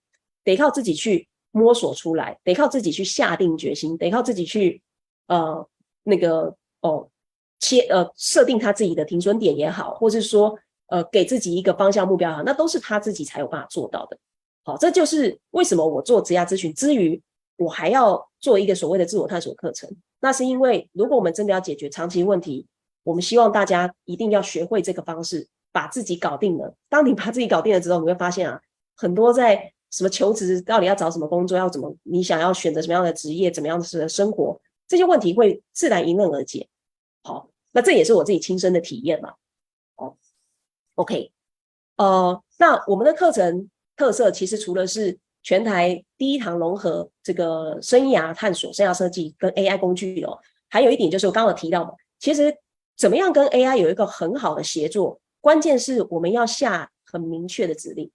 [0.43, 4.81] 得靠自己去摸索出来，得靠自己去下定决心，得靠自己去
[5.27, 5.65] 呃
[6.03, 7.07] 那个哦
[7.61, 10.59] 切呃设定他自己的停损点也好，或是说。
[10.89, 14.17] 呃，给自己一个方向目标哈，那都是他自己才有办法做到的。
[14.63, 17.21] 好，这就是为什么我做职业咨询之余，
[17.57, 19.89] 我还要做一个所谓的自我探索课程。
[20.19, 22.65] 那是因为，如果我们真的要解决长期问题，
[23.03, 26.75] 我们希望大家一定要学会这个方式，把自己搞定了。
[26.89, 28.59] 当你把自己搞定了之后，你会发现啊，
[28.95, 36.67] 很多在什么求职，到底要找什么工作，要怎么，你想要选择什么样的职业，怎么样的生活，这些问题会自然迎刃而解。
[37.23, 39.33] 好，那这也是我自己亲身的体验嘛。
[40.99, 41.31] OK，
[41.95, 52.53] 呃，那我们的课程特色其实除了是全台第一堂融合这个生涯探索、生涯设计跟 AI 工具哦，还有一点就是我刚刚有提到嘛，其实
[52.97, 58.11] 怎么样跟 AI 有一个很好的协作，关键是我们要下很明确的指令，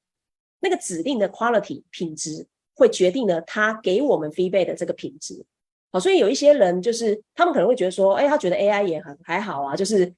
[0.61, 5.43] 那个指令的 quality 品质会决定了他给我们 feedback 的这个品质。
[5.91, 10.15] 好，所以有一些人就是他们可能会觉得说，哎，他觉得 AI 也很还好啊，就是。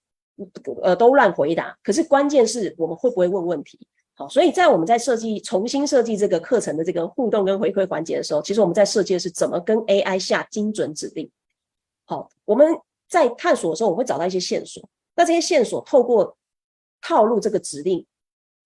[0.82, 1.76] 呃，都乱回答。
[1.82, 3.78] 可是关键是我们会不会问问题？
[4.14, 11.30] 好，所以在我们在设计重新设计这个课程的这个互动跟回馈环节的时候，其实我们在设计的是怎么跟 AI 下精准指令。
[12.06, 12.66] 好，我们
[13.08, 14.82] 在探索的时候，我会找到一些线索。
[15.14, 16.36] 那这些线索透过
[17.00, 18.06] 套路这个指令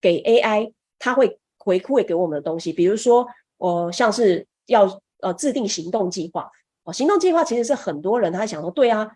[0.00, 2.72] 给 AI，它会回馈给我们的东西。
[2.72, 3.26] 比如说，
[3.58, 6.50] 呃，像是要呃制定行动计划。
[6.84, 9.10] 哦，行动计划其实是很多人他想说，对啊，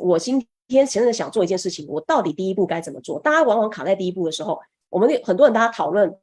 [0.00, 3.18] 我今今天真的想做一件事情，我到底第一步该怎么做？
[3.18, 4.56] 大家往往卡在第一步的时候，
[4.88, 6.16] 我们很多人大家讨论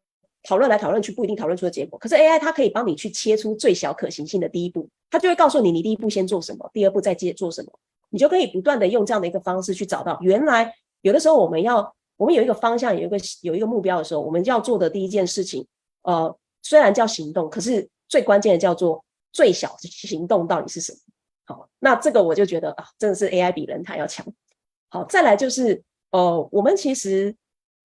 [0.43, 1.99] 讨论来讨论去，不一定讨论出的结果。
[1.99, 7.69] 可是 AI 它可以帮你去切出最小可行性的第一步，它就会告诉你，你第一步先做什么，第二步再接做什么，
[8.09, 10.17] 你就可以不断的用这样的一个方式去找到。
[10.21, 15.67] 原来有的时候我们要我们有一个方向，有一个有一个目标的时候，我们要做的第一件事情，
[16.03, 20.99] 呃，虽然叫行动，可是最关键的叫做最小行动到底是什么？
[21.47, 24.25] 好，那这个我就觉得啊，真的是 AI 比人还要强。
[24.89, 25.81] 好，再来就是，
[26.11, 27.33] 呃，我们其实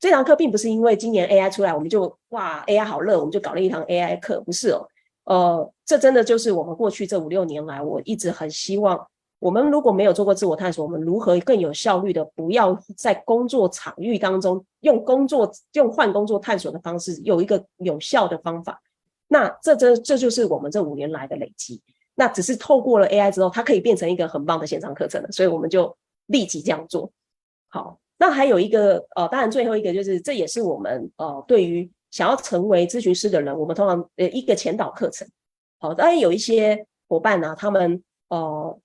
[0.01, 4.87] 这堂课并不是因为今年 AI 出来，我们就哇 AI 好热，我们就搞了一堂 AI 课，不是哦。
[5.25, 9.07] 呃，这真的就是我们过去这五六年来，我一直很希望，
[9.39, 18.83] 我们如果没有做过自我探索，我们如何更有效率的，不要在工作场域当中用工作用换工作探索的方式，有一个有效的方法。
[19.29, 21.81] 那这这这就是我们这五年来的累积。
[22.15, 25.97] 那只是透过了 AI 之后，它可以变成一个很棒的线上课程了，所以我们就
[26.27, 27.11] 立即这样做。
[27.69, 35.27] 好，那还有一个呃，当然最后一个就是，这也是我们呃对于想要成为咨询师的人，我们通常呃一个前导课程。
[35.81, 38.79] 好，当然有一些伙伴呢、啊，他们呃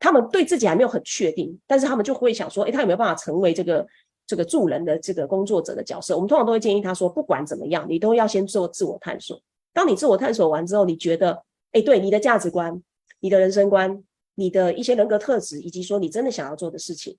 [0.00, 3.86] 他们对自己还没有很确定，但是他们就会想说，诶，他有没有办法成为这个
[4.26, 6.16] 这个助人的这个工作者的角色？
[6.16, 9.40] 我们通常都会建议他说，不管怎么样，你都要先做自我探索。
[9.72, 11.40] 当你自我探索完之后，你觉得。
[11.72, 12.82] 哎，对你的价值观、
[13.20, 14.02] 你的人生观、
[14.34, 17.16] 你的一些人格特质，以及说你真的想要做的事情，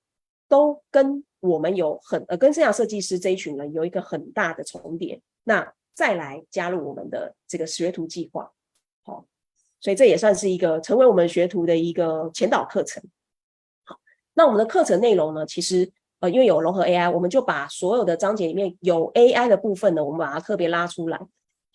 [0.48, 5.22] 都跟我们有很呃，跟生涯设计师这一群人有一个很大的重叠。
[5.44, 8.52] 那再来加入我们的这个学徒计划，
[9.04, 9.26] 好，
[9.80, 13.04] 所以这也算是一个成为我们学徒的一个前导课程。
[13.84, 14.00] 好，
[14.34, 21.20] 那我们的课程内容呢，其实呃，因为有融合 AI，我们就把所有的章节里面有 AI 的部分呢，我们把它特别拉出来。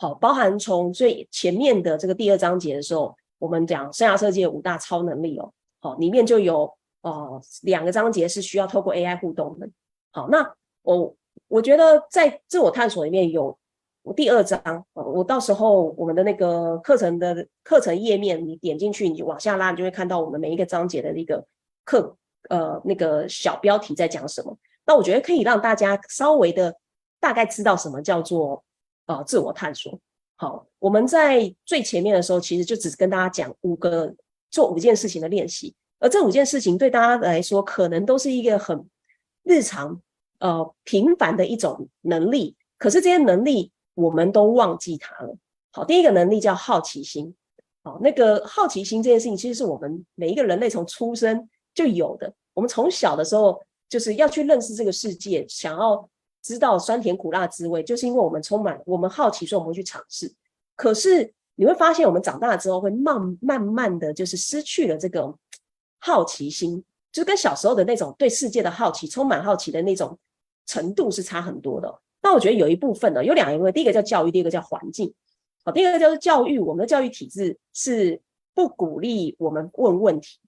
[0.01, 9.69] 好，包含从最前面的这个第二章节的时候，我们讲生涯设计的五大超能力哦，好，里面就有呃两个章节是需要透过 AI 互动的。
[10.13, 10.49] 好，那
[10.83, 11.13] 我
[11.49, 13.59] 我觉得在自我探索里面有
[14.15, 21.45] 第二章，我到时候我们的那个课程的课程页面，你点进去，你往下拉，你就会看到我们每一个章节的那个
[21.85, 22.17] 课
[22.51, 24.57] 呃那个小标题在讲什么。
[24.87, 26.77] 那我觉得可以让大家稍微的
[27.19, 28.63] 大概知道什么叫做。
[29.09, 29.99] 呃，自我探索。
[30.37, 34.15] 好，我们在最前面的时候，其实就只是跟大家讲五个
[34.51, 38.87] 做五件事情的练习，而这五件事情对大家来说，可能都是一个很
[39.45, 40.01] 日常、
[40.41, 42.55] 呃平凡的一种能力。
[42.77, 45.37] 可是这些能力，我们都忘记它了。
[45.73, 47.35] 好，第一个能力叫好奇心。
[47.83, 52.31] 好，那个好奇心这件事情，其实是我们每一个人类从出生就有的。
[52.53, 56.09] 我们从小的时候，就是要去认识这个世界，想要。
[56.43, 60.33] 知道酸甜苦辣滋味，就是因为我们充满我们好奇，所以我们会去尝试。
[60.77, 65.35] 可是你会发现，我们长大了之后，会慢慢慢的就是失去了这个
[65.99, 70.17] 好奇心，就跟小时候的那种对世界的好奇、充满好奇的那种
[70.67, 72.01] 程度是差很多的。
[72.23, 75.13] 那我觉得有一部分呢，有两个因为，第一个叫教育，第二个叫环境。
[75.65, 78.21] 好，第二个叫做教育，我们的教育体制是
[78.55, 80.39] 不鼓励我们问问题，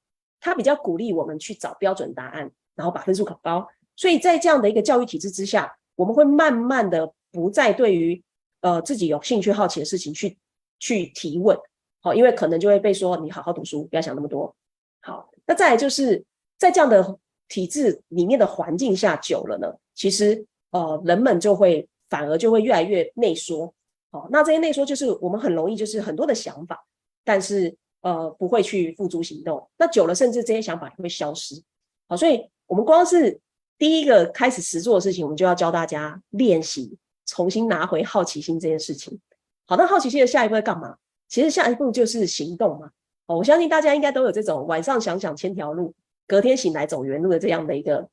[0.41, 3.67] 它比较鼓励我们去找标准答案，然后把分数考高。
[3.97, 8.23] 所以在这样的一个教育体制之下，我们会慢慢的不再对于
[8.63, 10.39] 呃自己有兴趣好奇的事情去
[10.79, 11.55] 去提问。
[12.01, 14.57] 好，因为可能就会被说你好好读书，不要想那么多。
[15.03, 16.25] 好，那再来就是
[16.57, 23.71] 在这样的体制里面的环境下久了呢，其实呃人们就会反而就会越来越内缩。
[24.11, 26.83] 好，那这些内缩就是我们很容易就是很多的想法，
[27.23, 29.69] 但是呃不会去付诸行动。
[29.77, 31.63] 那久了，甚至这些想法会消失。
[32.09, 33.39] 好，所以我们光是
[33.81, 39.19] 第一个开始实做的事情，我们就要教大家练习重新拿回好奇心这件事情。
[39.65, 40.97] 好，那好奇心的下一步要干嘛？
[41.29, 42.91] 其实下一步就是行动嘛。
[43.25, 45.95] 哦，我相信大家应该都有这种晚上想想千条路，
[46.27, 48.07] 隔天醒来走原路的这样的一个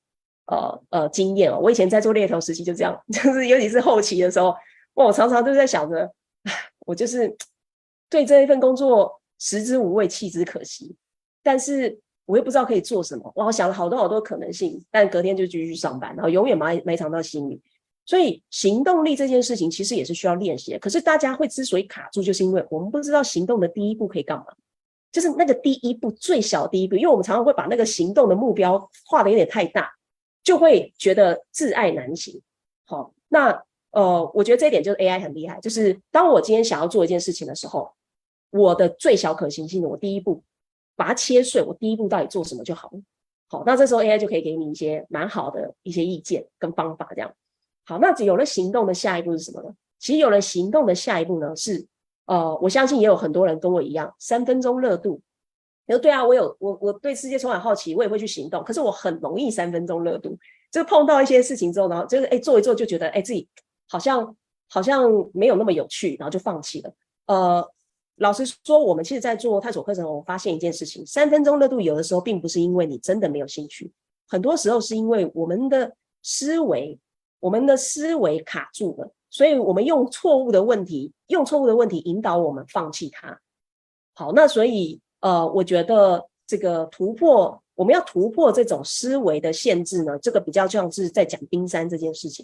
[0.46, 1.60] 呃呃经验哦。
[1.62, 4.56] 我以前在做猎头时期就这样， 就是尤其是后期的时候，
[4.94, 6.10] 我常常都在想着，
[6.88, 7.36] 我就是
[8.10, 10.96] 对这一份工作食之无味，弃之可惜，
[11.44, 13.32] 但是我又不知道可以做什么。
[13.38, 17.60] 哇，我想了好多好多可能性，但隔天就继续上班，然后永远埋埋藏到心里。
[18.06, 20.80] 所以行动力这件事情其实也是需要练习的。
[20.80, 24.46] 可是大家会之所以卡住，就是因为我们不知道行动的第一步可以干嘛，
[25.12, 26.96] 就是那个第一步最小第一步。
[26.96, 29.90] 因为我们常常会把那个行动的目标画得有点太大，
[30.44, 32.42] 就会觉得窒碍难行。
[32.86, 37.90] 好，那呃，我觉得这一点就是 AI 很厉害，就是当我今天想要做一件事情的时候，
[38.52, 40.44] 我的最小可行性的，我第一步
[40.98, 43.00] 把它切碎，我第一步到底做什么就好了。
[43.48, 47.34] 好，那这时候 AI 就可以给你一些蛮好的一些意见跟方法，这样。
[47.86, 49.70] 好，那有了行动的下一步是什么呢？
[50.00, 51.86] 其实有了行动的下一步呢，是
[52.26, 55.22] 呃，我相信也有很多人跟我一样，三分钟热度。
[55.86, 58.62] 你说对啊，我有我我对世界充满好奇，我也会去行动。
[58.66, 60.38] 可是我很容易三分钟热度，
[60.70, 63.48] 就碰到一些事情之后，然后就是哎做一做就觉得哎自己
[63.88, 64.36] 好像
[64.70, 66.94] 好像没有那么有趣，然后就放弃了。
[67.28, 67.72] 呃，
[68.18, 73.92] 老实说，我们其实在做探索课程，我发现一件事情：三分钟热度有的时候并不是因为你真的没有兴趣，
[74.28, 77.00] 很多时候是因为我们的思维。
[77.40, 83.40] 我们的思维卡住了，所以我们用错误的问题，用错误的问题引导我们放弃它。
[84.16, 92.44] 好，那所以呃，我觉得这个突破，我们要突破这种思维的限制呢，这个比较像是在讲冰山这件事情。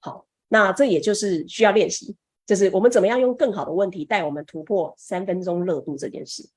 [0.00, 2.14] 好，那这也就是需要练习，
[2.46, 6.48] 就是我们怎么样用更好的问题带我们突破三分钟热度这件事。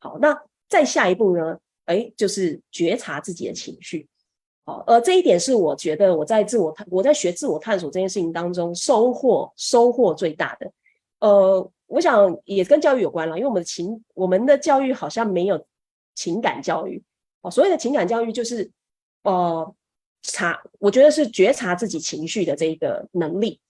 [0.00, 0.36] 好，那
[0.68, 1.58] 再下一步呢？
[1.84, 4.08] 哎，就是觉察自己的情绪。
[4.64, 10.72] 好，呃，这一点是我觉得我在自我探，我在学自我探索这件事情当中收获收获最大的。
[11.20, 15.66] 呃，我想也跟教育有关了，因为我们的情，我们的教育好像没有
[16.14, 17.02] 情感教育。
[17.42, 18.70] 哦，所谓的情感教育就是，
[19.24, 19.74] 呃，
[20.22, 23.60] 察，我觉得是觉察自己情绪的这一个能力。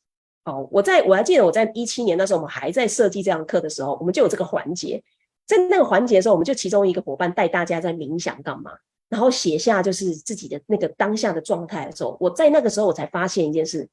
[0.44, 5.02] 哦，我在我还记得我在一七年那时候，我们还在设计这堂课的时候，我们就有这个环节，
[5.46, 8.72] 在那个环节的时候，我们就其中一个伙伴带大家在冥想干嘛？
[9.08, 13.88] 然后写下就是自己的那个当下的状态的时候，我在那个时候我才发现一件事，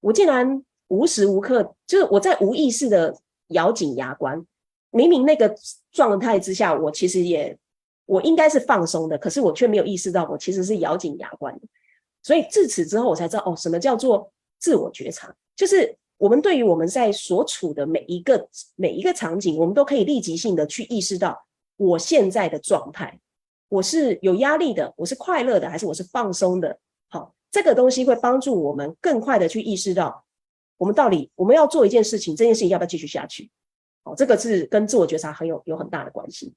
[0.00, 3.16] 我竟然无时无刻就是我在无意识的
[3.48, 4.44] 咬紧牙关，
[4.90, 5.54] 明明那个
[5.92, 7.56] 状态之下，我其实也
[8.06, 11.62] 我应该是放松的，可是我却没有意识到我其实是咬紧牙关的。
[12.22, 21.38] 所以自此之后，我才知道哦，什么叫做自我觉察，就是我们对于我们在所处的每一个每一个场景，我们都可以立即性的去意识到
[21.76, 23.20] 我现在的状态。
[23.68, 26.78] 我是有压力的，我是快乐的，还是我是放松的？
[27.10, 30.24] 好，这个东西会帮助我们更快的去意识到，
[30.78, 33.50] 我们到底我们要做一件事情，这件事情要不要继续下去？
[34.02, 36.54] 好，这个是跟自我觉察很有有很大的关系。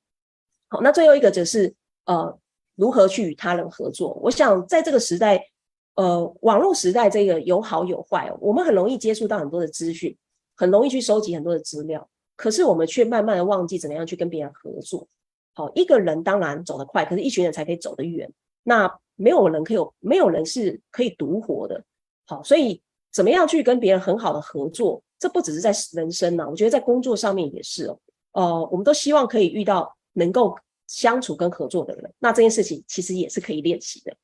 [0.70, 2.39] 好，那最后一个就是呃，
[2.76, 4.13] 如何去与他人合作？
[4.24, 5.46] 我想在这个时代，
[5.95, 8.38] 呃，网络时代，这个有好有坏哦。
[8.41, 10.15] 我们很容易接触到很多的资讯，
[10.56, 15.08] 很容易去收集很多的资料，可是我们却慢慢的忘记怎么样去跟别人合作。
[15.54, 18.31] 好，一个人当然走得快，可是一群人才可以走得远。
[18.63, 21.83] 那没有人可以有，没有人是可以独活的。
[22.25, 22.81] 好，所以
[23.12, 25.04] 怎么样去跟别人很好的合作？
[25.19, 28.00] 这不只是在人生呢，我觉得在工作上面也是哦。
[28.31, 32.12] 呃，我们都希望可以遇到能够相处跟合作的人。
[32.17, 34.15] 那这件事情其实也是可以练习的。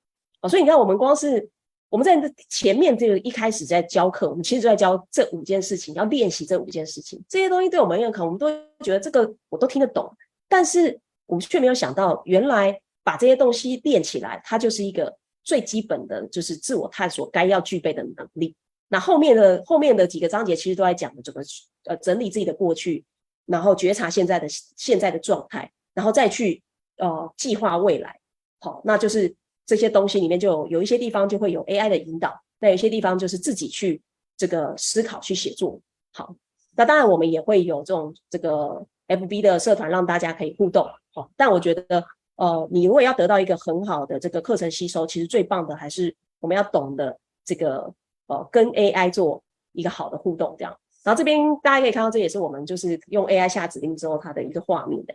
[0.41, 1.47] 好，所以你看，我们光是
[1.89, 7.23] 我们在前面这个一开始在教课，我们其实就在教这五件事情，要练习这五件事情。
[7.27, 8.49] 这些东西对我们认可，我们都
[8.83, 10.15] 觉得这个我都听得懂，
[10.47, 10.99] 但是。
[11.29, 18.55] 我们却没有想到，原来把这些东西练起来，它就是一个最基本的，就是自我探索该要具备的能力。
[18.87, 21.39] 那后面的后面的几个章节其实都在讲的怎么
[21.85, 23.05] 呃整理自己的过去，
[23.45, 26.63] 然后觉察现在的现在的状态，然后再去
[26.97, 28.19] 呃计划未来。
[28.59, 29.35] 好，那就是
[29.69, 34.01] 这些东西里面就有有一些地方就会有 AI 的引导，那有些地方就是自己去
[34.35, 35.79] 这个思考去写作。
[36.11, 36.35] 好，
[36.75, 40.87] 那当然我们也会有这种这个 FB 的社团让大家可以互动。
[41.13, 42.03] 好，但我觉得
[42.37, 47.15] 呃，你如果要得到一个很好的这个课程吸收，其实最棒的还是我们要懂得
[47.45, 47.93] 这个
[48.25, 49.43] 呃跟 AI 做
[49.73, 50.75] 一个好的互动，这样。
[51.03, 55.13] 然后这边大家可以看到，这也是我们就是用 AI 下指令之后它的一个画面的。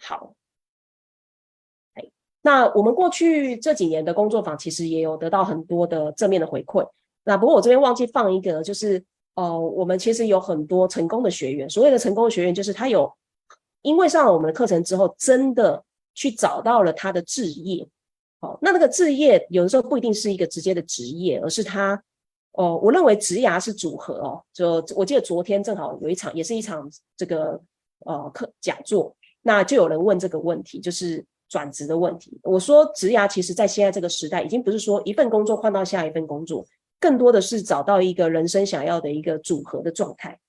[0.00, 0.32] 好。
[2.44, 6.84] 那我们过去这几年的工作坊，其实也有得到很多的正面的回馈。
[7.22, 9.00] 那不过我这边忘记放一个，就是
[9.36, 11.70] 呃，我们其实有很多成功的学员。
[11.70, 13.08] 所谓的成功的学员，就是他有
[13.82, 15.80] 因为上了我们的课程之后，真的
[16.14, 17.86] 去找到了他的志业。
[18.40, 22.02] 哦，那那个志业有的时候不一定是一个直接的职业，而是他
[22.54, 24.42] 哦，我认为职涯是组合哦。
[24.52, 27.60] 就我记得昨天正好有一场，也是一场这个
[28.04, 31.24] 呃课讲座，那就有人问这个问题，就是。
[31.52, 36.64] 转职的问题，我说职涯其实在现在这个时代，已经不是说一份工作换到下一份工作，
[36.98, 40.40] 更多的是找到一个人生想要的一个组合的状态。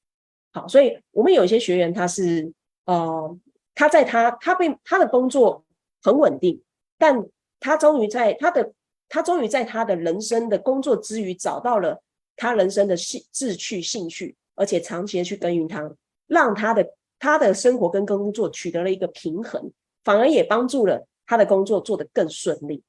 [0.54, 2.50] 好，所以我们有一些学员，他是
[2.86, 3.38] 呃，
[3.76, 5.66] 他在他他被他的工作
[6.02, 6.64] 很稳定，
[6.98, 7.22] 但
[7.60, 8.72] 他终于在他的
[9.10, 12.02] 他终于在他的人生的工作之余，找到了
[12.38, 15.94] 他人生的兴志趣兴趣，而且长期的去耕耘他，
[16.28, 16.88] 让他的
[17.20, 19.70] 他的生活跟工作取得了一个平衡。
[20.04, 22.84] 反而也帮助了他的工作做得更顺利。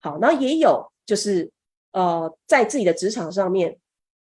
[0.00, 1.50] 好，然后也有就是
[1.92, 3.78] 呃，在自己的职场上面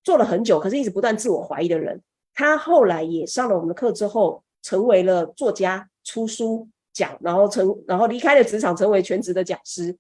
[0.04, 2.02] 做了很久，可是一直不断自我怀疑的人，
[2.34, 9.96] 他后来也上了我们的课之后，成为了作家，出书讲，然后成然后离开了职场，成为全职的讲师。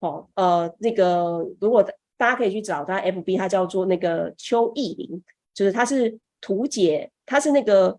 [0.00, 1.82] 哦，呃，那个如果
[2.16, 5.22] 大家可以去找他 FB，他叫做那个邱毅林，
[5.54, 7.98] 就是他是图解，他是那个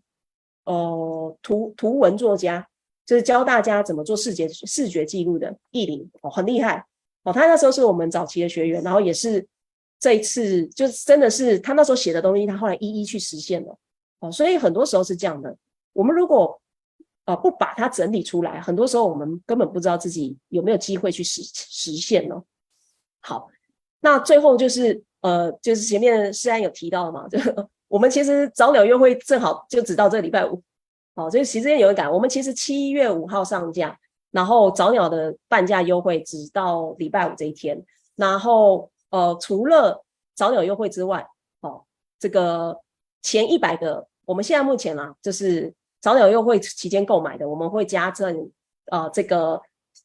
[0.64, 2.66] 呃图图文作家。
[3.08, 6.86] 就是教大家怎么做视觉视觉记录的艺林哦，很厉害
[7.24, 7.32] 哦。
[7.32, 9.48] 他那时候是我们早期的学员，然后也是
[9.98, 13.78] 这一次，就是真的是他那时候写的东西，他后来一一去实现了
[14.20, 14.30] 哦。
[14.30, 15.56] 所以很多时候是这样的，
[15.94, 16.62] 我们如果
[17.24, 22.44] 呃不把它整理出来，很多时候我们根本不知道自己有没有机会去实实现呢。
[23.22, 23.48] 好，
[24.02, 27.40] 那最后就是呃，就是前面诗安有提到的嘛，就
[27.88, 30.62] 我们其实早鸟优惠正好就只到这礼拜五。
[31.18, 33.98] 好，所以其实有一感，我们其实七月五号上架，
[34.30, 37.84] 然后早鸟的半价优惠只到礼拜五这一天。
[38.16, 40.06] 然后呃，除了
[40.36, 41.28] 早鸟优惠之外，
[41.62, 41.84] 哦，
[42.20, 42.80] 这个
[43.24, 48.52] 前一百个，我们现在目前啊，就是早鸟优惠期间购买的，我们会加赠
[48.92, 49.60] 呃这个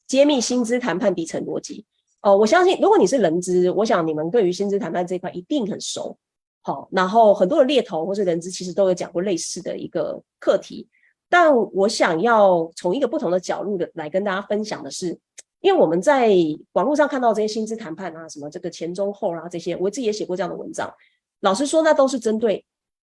[0.07, 1.85] 揭秘薪资谈判底层逻辑。
[2.23, 6.17] 哦、我相信如果你是人资，我想你们对于薪资谈判这一块一定很熟。
[6.63, 10.89] 好，然后很多的猎头或是人资其实都有讲过类似的一个课题。
[11.33, 15.19] 但我想要从一个不同的角度的来跟大家分享的是，
[15.63, 16.31] 因为我们在
[16.73, 20.93] 网络上看到这些薪资谈判啊，什么这个前中后啊这些，我自己也写过这样的文章。
[21.41, 22.63] 老实说，那都是针对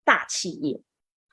[0.05, 0.81] 大企业。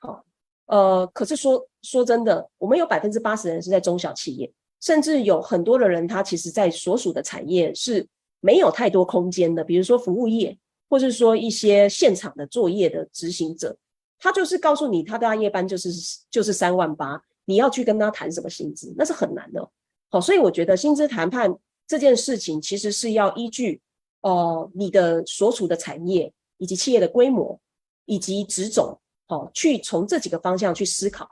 [0.00, 0.24] 好，
[0.66, 8.04] 呃，可是说说真的，我们有百分之八十的人是在中小企业，甚至有很多的人，他其实在所属的产业是
[8.40, 13.76] 没有太多空间的，比如说服务业，或是说一些现场的作业的执行者。
[14.22, 15.90] 他就是告诉你，他的大夜班就是
[16.30, 19.66] 就是三万八，你要去跟他谈什么薪资，那是很难的。
[20.10, 21.56] 好，所以我觉得薪资谈判
[21.86, 23.80] 这件事情，其实是要依据
[24.20, 27.58] 呃你的所处的产业以及企业的规模
[28.04, 31.26] 以及职种，好，去从这几个方向去思考，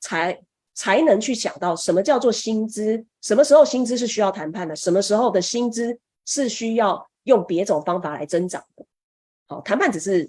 [0.00, 0.42] 才
[0.74, 8.84] 才能去想到什么叫做薪资，什么时候薪资是需要谈判的，什么时候的薪资是需要用别种方法来增长的。
[9.46, 10.28] 好，谈判只是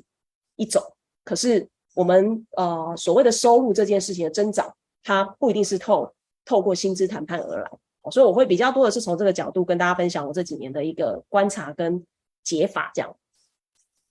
[0.58, 0.80] 一种，
[1.24, 1.68] 可是。
[1.94, 4.74] 我们呃所谓的收入这件事情的增长，
[5.04, 6.12] 它不一定是透
[6.46, 7.70] 透过薪资谈判而来，
[8.12, 12.04] 所以我会比较多的是从这个角度跟大家分享我这几年的一个观察跟
[12.44, 13.16] 解法，这样。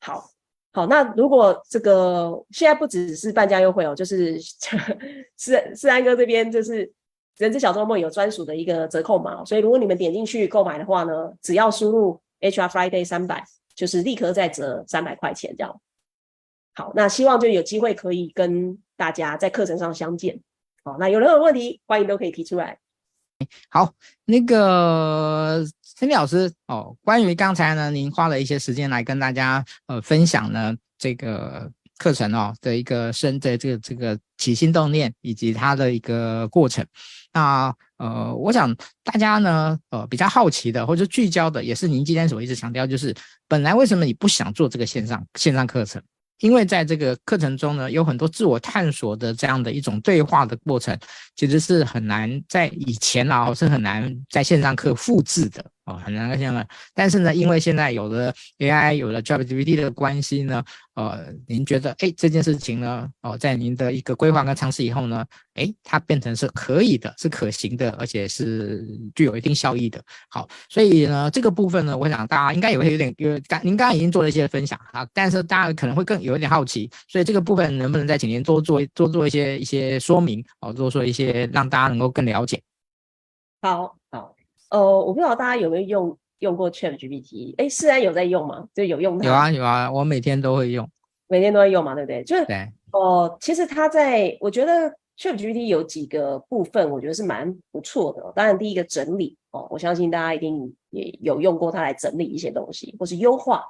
[0.01, 0.30] 好，
[0.72, 4.41] 好，那如果这个现在不只是半价优惠哦，就是
[5.37, 6.91] 是是安哥这边就是
[7.37, 15.80] 人资小周末有专属的一个折扣码，所以如果你们点进去购买的话呢，只要输入 HR Friday 三百，就是立刻再折三百块钱这样。
[16.74, 20.40] 好，那希望就有机会可以跟大家在课程上相见。
[20.84, 22.78] 好，那有任何问题，欢迎都可以提出来。
[23.68, 23.92] 好，
[24.24, 25.64] 那个
[25.98, 36.86] 陈老师哦，关于刚才呢，您花了一些时间来跟大家呃分享呢这个课程哦的一个深的这个这个起心动念以及它的一个过程。
[37.32, 43.14] 那呃，我想大家呢呃比较好奇的或者聚焦的，也是您今天所一直强调，就是
[43.48, 46.00] 本来为什么你不想做这个线上线上课程？
[46.43, 50.97] 因为在这个课程中呢，有很多自我探索的这样的一种对话的过程，
[51.36, 55.64] 其实是很难在以前啊，是很难在线上课复制的。
[55.85, 56.66] 哦，很难想象。
[56.95, 60.62] 但是呢，因为现在有了 AI，有了 ChatGPT 的关系呢，
[60.95, 65.24] 呃，您觉得，哎，这件事情呢，哦，在您的一个规划跟尝试以后呢，
[65.55, 70.01] 哎，它变成是可以的，是可行的，而且是具有一定效益的。
[70.28, 82.62] 好，所以呢，这个部分呢，我想大家应该也会有点，因为刚您刚刚已经做了一些分享啊，但是大家可能会更有一点好奇，所以这个部分能不能再请您多做多做一些一些说明，哦，多说一些让大家能够更了解。
[83.61, 84.41] 好好。
[84.72, 87.54] 呃，我不知道大家有没有用用过 ChatGPT？
[87.58, 88.66] 哎，思安有在用吗？
[88.74, 89.26] 就有用它？
[89.26, 90.88] 有啊有啊，我每天都会用，
[91.28, 92.24] 每天都会用嘛，对不对？
[92.24, 92.72] 就是对。
[92.92, 98.32] 哦、呃，其实它在，我觉得 ChatGPT 有几个部分，我觉得是蛮不错的。
[98.34, 103.62] 当然，第一个整理哦，我相信大家一定也有用过它来整理一些东西，或是优化。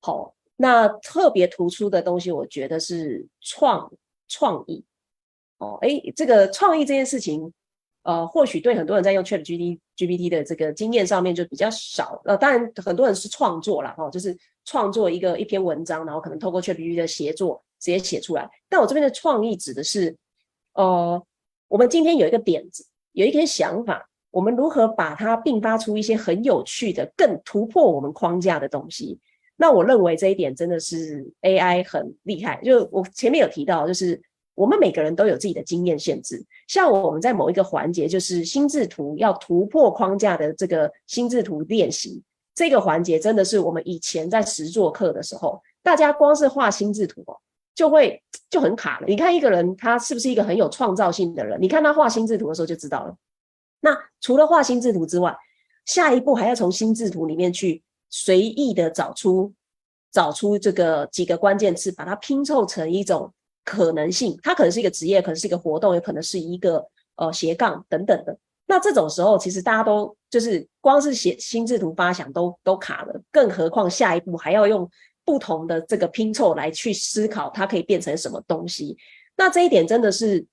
[0.00, 3.88] 好、哦，那特别突出的东西，我觉得是创
[4.26, 4.84] 创意。
[5.58, 7.52] 哦，哎，这个创意这件事情。
[8.04, 12.20] 呃，或许对很多人在用 ChatGPT GPT 的这个经验上面就比较少。
[12.24, 18.50] 呃，当然很多人是创作啦，哦，就是创作一个一篇文章，然后可能透过 ChatGPT 的协作直接写出来。
[18.68, 20.16] 但我这边的创意指的是，
[20.74, 21.22] 呃，
[21.68, 29.20] 我们今天有一个点子，有一个想法，我们如何把它并发出一些很有趣的、更突破我们框架的东西？
[29.54, 32.60] 那我认为这一点真的是 AI 很厉害。
[32.64, 34.20] 就我前面有提到，就是。
[34.54, 42.22] 我们每个人都有自己的经验限制，像我们在某一个环节，就是心智图要突破框架的这个心智图练习，
[42.54, 47.36] 这个环节真的是我们以前在实作课的时候，大家光是画心智图哦，
[47.74, 49.06] 就会就很卡了。
[49.06, 51.60] 你看一个人他是不是一个很有创造性的人？
[51.60, 53.14] 你看他画心智图的时候就知道了。
[53.80, 55.36] 那除了画心智图之外，
[55.84, 59.52] 下一步还要从心智图里面去随意的找出
[60.10, 63.30] 找出这个几个关键词，把它拼凑成一种。
[63.64, 66.84] 可能性，它可能是一个职业，可能是一个活动，也可能是一个
[67.16, 68.36] 呃斜杠等等的。
[68.66, 74.88] 那这种时候，其实大家都就是光是写心智图发想都都卡了，更何况下一步还要用
[75.24, 78.96] 不同的这个拼凑来去思考它可以变成什么东西。
[79.36, 80.44] 那这一点真的是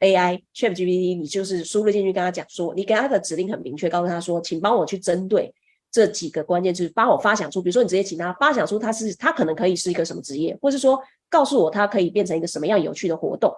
[0.00, 5.54] AI ChatGPT，你就是输入进去跟他讲说，你给他的指令很明确，告诉他说，请帮我去针对
[5.92, 11.00] 这几个关键字，帮我发想出，比如说你直接请他发想出他是他可能可以是一个什么职业，或是说。
[11.30, 13.54] 告诉我它可以变成一个什么样有趣的活动，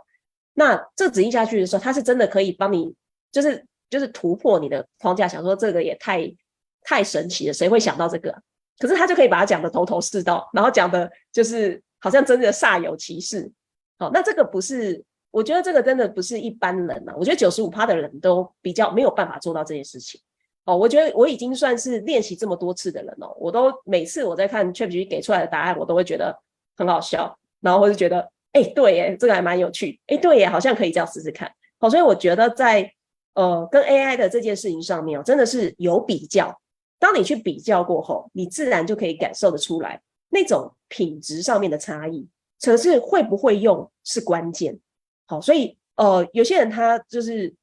[0.54, 2.94] 那这指令下去的时候，它是真的可以帮你，
[3.30, 5.28] 就是就是突破你的框架。
[5.28, 6.34] 想说这个也太
[6.82, 8.34] 太神奇了，谁会想到这个？
[8.78, 13.52] 可是他就可以把它讲得头头是道，然后讲的就是好像真的煞有其事。
[13.98, 17.14] 好，那这个不是，我觉得这个真的不是一般人啊。
[17.18, 20.18] 我觉得九十五趴的人都比较没有办法做到这件事情。
[20.64, 26.38] 哦，我觉得我已经算是练习这么多次的人了，我都每次我在看 ChatGPT 给出来的答案，我都会觉得
[26.76, 27.38] 很好笑。
[27.60, 31.50] 然后我就觉得，哎，对耶，这个还蛮有趣，哎，对耶，好像可以这样试试看。
[31.78, 32.92] 好，所以我觉得在
[33.34, 36.60] 呃跟 AI 的这件事情上面哦，真的是有比较。
[36.98, 42.28] 当你去比较过后，你自然就可以感受得出来那种品质上面的差异。
[42.62, 44.78] 可是会不会用是关键。
[45.26, 47.54] 好，所以呃，有些人他就是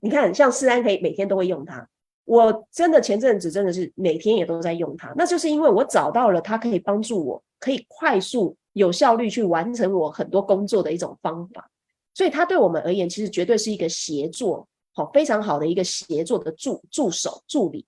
[0.00, 1.86] 你看，像思安可以每天都会用它，
[2.24, 8.56] 我真的前阵子真的是每天也都在用它，那就是因为我找到了它可以帮助我，可以快速。
[8.72, 11.70] 有效率去完成我很多工作的一种方法，
[12.14, 17.84] 所以它对我们而言，其实绝对是一个协作，好，非常好的一个协作的助助手助理。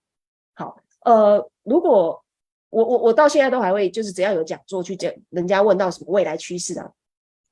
[0.54, 2.22] 好，呃，如果
[2.70, 6.90] 我我我到现在都还会，就是只要有讲座去讲，人家问到什么未来趋势啊，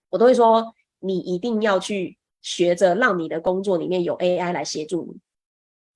[0.09, 5.21] 我都会说，你一定要去学着让你的工作里面有 AI 来协助你，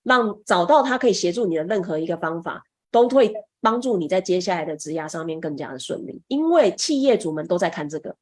[0.03, 2.65] 让找到它可以协助你的任何一个方法，
[2.95, 3.35] 都会。
[3.65, 8.15] 帮助你在接下来的职涯上面更加的顺利，因为企业主们都在看这个，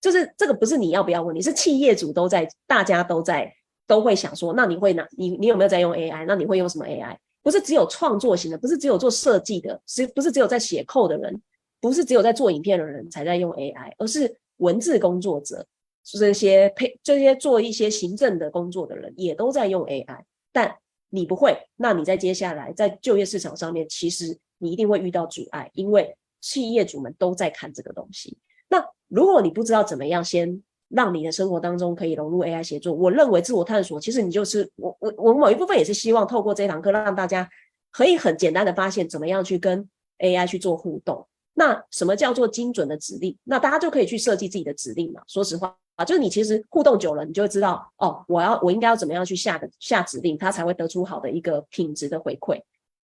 [0.00, 3.54] 就是这个不是你要不要问题，是企业主都在，大家都在
[3.86, 6.24] 都会想说，那你会拿你你有没有在用 AI？
[6.26, 7.14] 那你会用什么 AI？
[7.42, 11.38] 不是只有创作型的，不是只有做设计的，是不是只有在写 code 的人，
[11.82, 15.66] 不是只有在做影片的人才在用 AI，而是文字工作者，
[16.02, 20.74] 这些配这些做一些行政的工作的人也都在用 AI，但
[21.10, 24.38] 你不会，那你在接下来在就业市场上面其实。
[24.60, 28.36] 你一定会遇到阻碍，因为企业主们都在看这个东西。
[28.68, 37.48] 那如果你不知道怎么样先让你的生活当中可以融入 AI 协作，我认为自我探索其实你就是我我我某一部分也是希望透过这堂课让大家
[37.92, 39.88] 可以很简单的发现怎么样去跟
[40.18, 41.24] AI 去做互动。
[41.54, 43.38] 那什么叫做精准的指令？
[43.44, 45.22] 那大家就可以去设计自己的指令嘛。
[45.28, 52.62] 说实话啊，就是你其实互动久了，你就会知道哦，我要我应该要怎么样去下个下指令，它才会得出好的一个品质的回馈。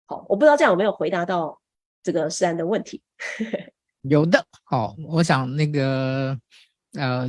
[0.05, 1.59] 好，我不知道这样有没有回答到
[2.01, 3.01] 这个思安的问题。
[4.03, 6.39] 有的，好，我想那个
[6.93, 7.27] 呃，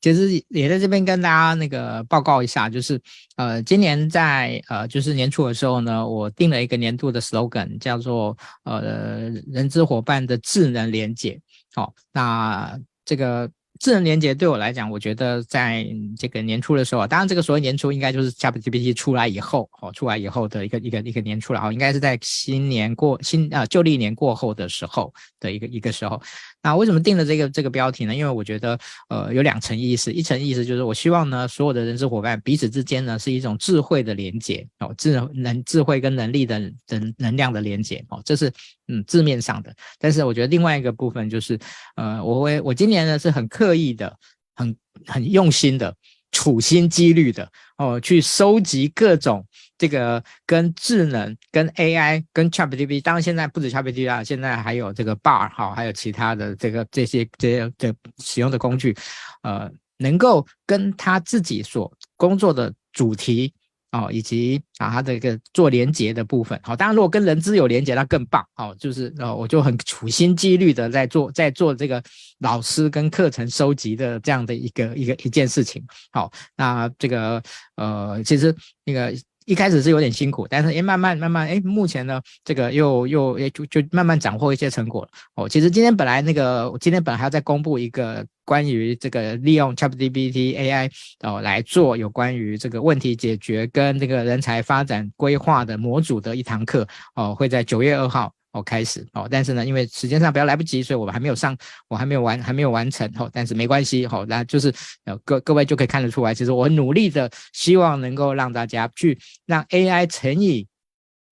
[0.00, 3.00] 其实也在这边跟大家那个报告一下，就是
[3.36, 11.40] 呃，今年在呃，就是年初的时候呢，我定了一个年度的 slogan，叫做呃，人资伙伴的智能连结。
[11.72, 13.48] 好、哦，那这个。
[13.78, 15.86] 智能连接对我来讲，我觉得在
[16.18, 26.20] 这个年初的时候，当然这个所谓年初应该就是 ChatGPT 出来以后，哦，出来以后的一个一个一个年初了，哦，应该是在新年过新啊旧历年过后的时候的一个一个时候。
[26.62, 28.14] 那为什么定了这个这个标题呢？
[28.14, 28.78] 因为我觉得，
[29.08, 30.12] 呃，有两层意思。
[30.12, 38.52] 一层意思就是我希望呢，所有的人资伙伴彼此之间呢是一种智慧的连接哦，智能智慧跟能力的能能量的连接哦，这是
[38.88, 39.74] 嗯字面上的。
[39.98, 41.58] 但是我觉得另外一个部分就是，
[41.96, 44.16] 呃，我会我今年呢是很刻意的，
[44.54, 45.94] 很很用心的。
[46.30, 49.42] 处心积虑的哦，去收集各种
[49.78, 58.94] 这个跟智能、跟 AI、跟 ChatGPT，当然现在不止 ChatGPT 啊，现在还有这个 Bar 哈，还有其他的这个这些这些的使用的工具，
[59.42, 63.54] 呃，能够跟他自己所工作的主题。
[63.90, 72.02] 哦，以及啊，它的一个做连接的部分，好，当然如果跟人资有连接，那更棒，哦，就是呃，我就很处心积虑的在做，在做这个
[72.40, 77.42] 老师跟课程收集的这样的一个一个一件事情，好，那这个
[77.76, 78.54] 呃，其实
[78.84, 79.14] 那个。
[79.48, 85.08] 一开始是有点辛苦，但是诶，慢慢慢慢，哎，目前呢，这个又又也，就就慢慢斩获一些成果了。
[85.36, 90.90] 哦，其实今天本来那个，今天本来还要再公布一个关于这个利用 ChatGPT AI
[91.20, 98.30] 哦来做有关于这个问题解决跟这个人才发展规划的模组的一堂课哦，会在九月二号。
[98.58, 101.56] 哦，开始哦，但是呢，因为时间上比较来不及，所以我们还没有上，
[101.88, 103.30] 我还没有完，还没有完成哦。
[103.32, 104.72] 但是没关系，哦，那就是
[105.04, 110.66] 呃，各各位就可以看得出来，其实我很努力的希望能够让大家去让 AI 乘以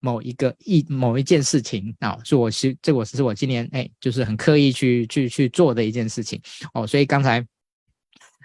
[0.00, 6.40] 某一个一某一件事情啊、哦，是我是这我是我今年哎，就是很刻意去去去做的一件事情
[6.74, 6.86] 哦。
[6.86, 7.44] 所以刚才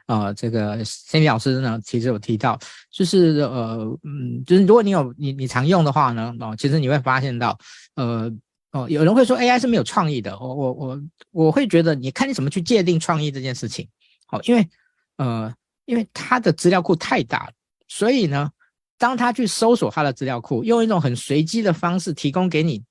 [0.07, 2.59] 呃，这个申老师呢，其实有提到，
[2.91, 7.57] 就是呃嗯，就是如果你有你你常用的话呢，哦，其实你会发现到
[7.95, 8.32] 呃。
[8.72, 11.01] 哦，有人会说 AI 是没有创意的，我我我
[11.32, 13.88] 我会觉得，你看你怎么去界定创意这件事情。
[14.26, 14.69] 好，因为
[15.17, 15.53] 呃，
[15.86, 17.53] 因为它的资料库太大了，
[17.89, 18.49] 所以呢，
[18.97, 22.82] 当他去搜索他的资料库，用一种很随机的方式提供给你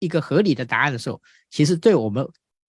[0.00, 1.20] 一个合理的答案的时候，
[1.50, 2.28] 其实对我们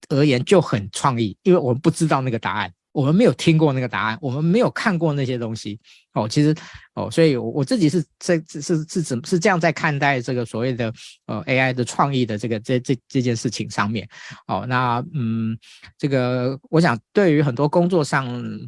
[0.09, 2.71] 而言就很创意，因为我们不知道那个答案。
[2.93, 5.79] 我们没有听过那个答案，我们没有看过那些东西
[6.13, 6.29] 哦。
[6.29, 6.55] 其实
[6.93, 10.93] 哦，所以我自己是这是是是怎是这样在看待这个所谓的
[11.25, 14.07] 呃 AI 的创意的这个这这这件事情上面
[14.47, 14.63] 哦。
[14.67, 15.57] 那嗯，
[15.97, 18.25] 这个我想对于很多工作上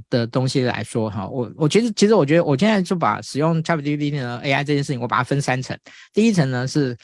[0.10, 5.78] 的东西来说哈，我我其实其实我觉得我现在就把使用 ChatGPT 的 AI 这件事情，我把它分三层。
[6.14, 6.98] 第一层呢是。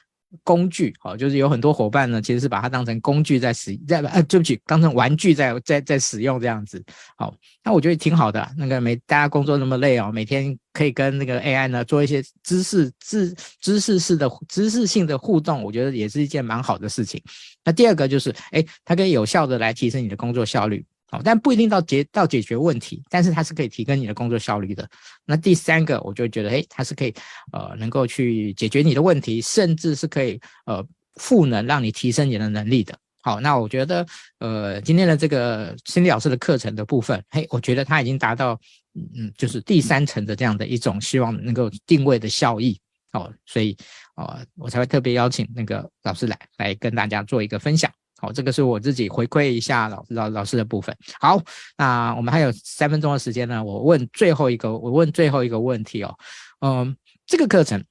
[0.43, 6.83] 工具，好，就是有很多伙伴呢，其实是把它当成工具在使，在呃，对不起，当成玩具在在在使用这样子，
[7.17, 8.49] 好，那我觉得挺好的。
[8.57, 17.21] 那个每大家工作那么累哦，每天可以跟那个 AI 呢做一些知识知知识式的知识性的互动，我觉得也是一件蛮好的事情。
[17.63, 20.85] 那第二个就是，诶，它可以有效的来提升你的工作效率。
[21.11, 24.89] 好，但不一定到解到解决问题，但是它是可以提升你的工作效率的。
[25.25, 27.13] 那第三个，我就觉得，诶，它是可以，
[27.51, 30.81] 呃，能够去解决你的问题，甚至是可以，呃，
[31.15, 32.97] 赋能让你提升你的能力的。
[33.21, 34.05] 好，那我觉得，
[34.39, 38.57] 呃，今天的这个心理老师的课程的部分，嘿，我觉得它已经达到，
[38.95, 42.79] 嗯，就是第三层的这样的一种希望能够定位的效益。
[43.11, 43.75] 哦，所以，
[44.15, 47.91] 哦，我才会特别邀请那个老师来，来跟大家做一个分享。
[48.21, 50.95] 好，这个是我自己回馈一下老老老师的部分。
[51.19, 51.41] 好，
[51.75, 56.15] 那我们还有三分钟的时间呢，我问最后一个，我问最后一个问题哦。
[56.59, 56.95] 嗯，
[57.25, 57.83] 这个课程，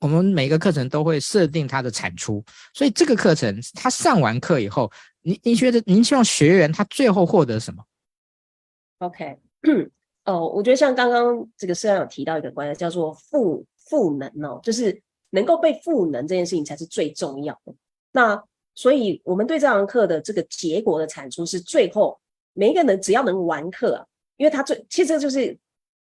[0.00, 4.90] 我们每个课程都会设定它的产出，所以这个课程他上完课以后，
[5.22, 7.84] 您您觉得您希望学员他最后获得什么
[8.98, 9.38] ？OK，
[10.24, 15.00] 哦， 我觉得像刚刚这个社长有提到一个观念，叫做赋赋能哦，就是
[15.30, 17.72] 能够被赋能这件事情才是最重要的。
[18.10, 18.42] 那
[18.74, 22.18] 所以，我们对这堂课的这个结果的产出是最后
[22.54, 24.06] 每一个人只要能完课啊，
[24.36, 25.56] 因为他最其实就是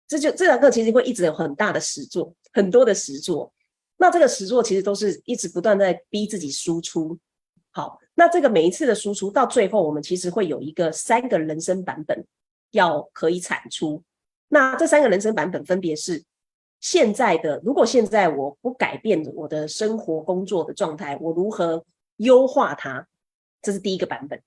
[0.07, 3.51] 这就这堂课其实会一直有很大的实作，很多的实作。
[3.97, 7.17] 那这个实作其实都是一直不断在逼自己输出。
[7.71, 12.25] 好，那这个每一次的输出到最后，我们其实会有一个三个人生版本
[12.71, 14.01] 要可以产出。
[14.47, 16.23] 那这三个人生版本分别是
[16.79, 21.83] 现在的，如果现在我不改变我的生活工作的状态，我如何？
[22.19, 23.05] 优化它，
[23.61, 24.41] 这是第一个版本。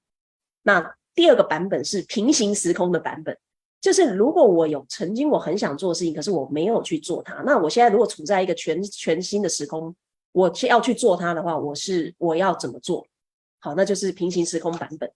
[0.62, 3.36] 那第二个版本是平行时空的版本，
[3.80, 9.94] 就是如果我有曾经我很想做的事情，可是我没有去做它，那我现在如果处在一个全全新的时空，
[10.32, 13.06] 我要去做它的话，我是我要怎么做？
[13.58, 15.10] 好，那就是平行时空版本。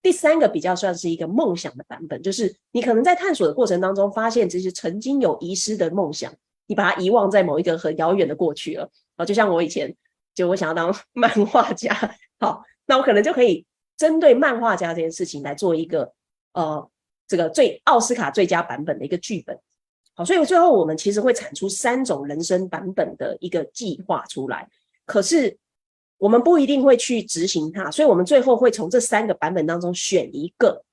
[0.00, 6.32] 第三个比较算是一个梦想的版本，就是你可能在探索的过程当中，发现这些曾经有遗失的梦想，
[6.66, 8.88] 你把它遗忘在某一个很遥远的过去了。
[9.16, 9.92] 啊，就像我以前
[10.38, 11.92] 就我想要当 漫画家，
[12.38, 13.66] 好，那我可能就可以
[13.96, 16.12] 针对漫画家这件事情来做一个
[16.52, 16.88] 呃
[17.26, 19.58] 这个最奥斯卡最佳版本的一个剧本。
[20.14, 24.68] 好，所以最后我们其实会产出三种人生版本的一个计划出来，
[25.04, 25.58] 可是
[26.18, 30.84] 我们不一定会去执行它，所以我们最后会从这三个版本当中选一个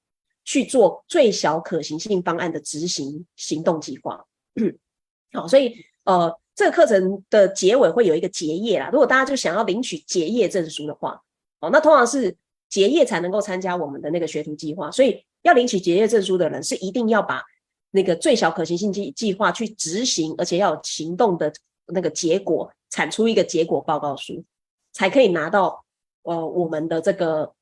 [0.43, 4.25] 去做最小可行性方案的执行行动计划。
[5.33, 8.89] 好，所以呃，这个课程的结尾会有一个结业啦。
[8.91, 11.21] 如果大家就想要领取结业证书的话，
[11.59, 12.35] 哦，那通常是
[12.69, 17.43] 结业才能够参加我们的那个学徒计划，所以要领取结业证书的人是一定要把。
[17.91, 21.49] 那个最小可行性计计划去执行，而且要有行动的
[21.85, 24.43] 那个结果，产出一个结果报告书，
[24.91, 25.85] 才可以拿到
[26.23, 27.53] 呃我们的这个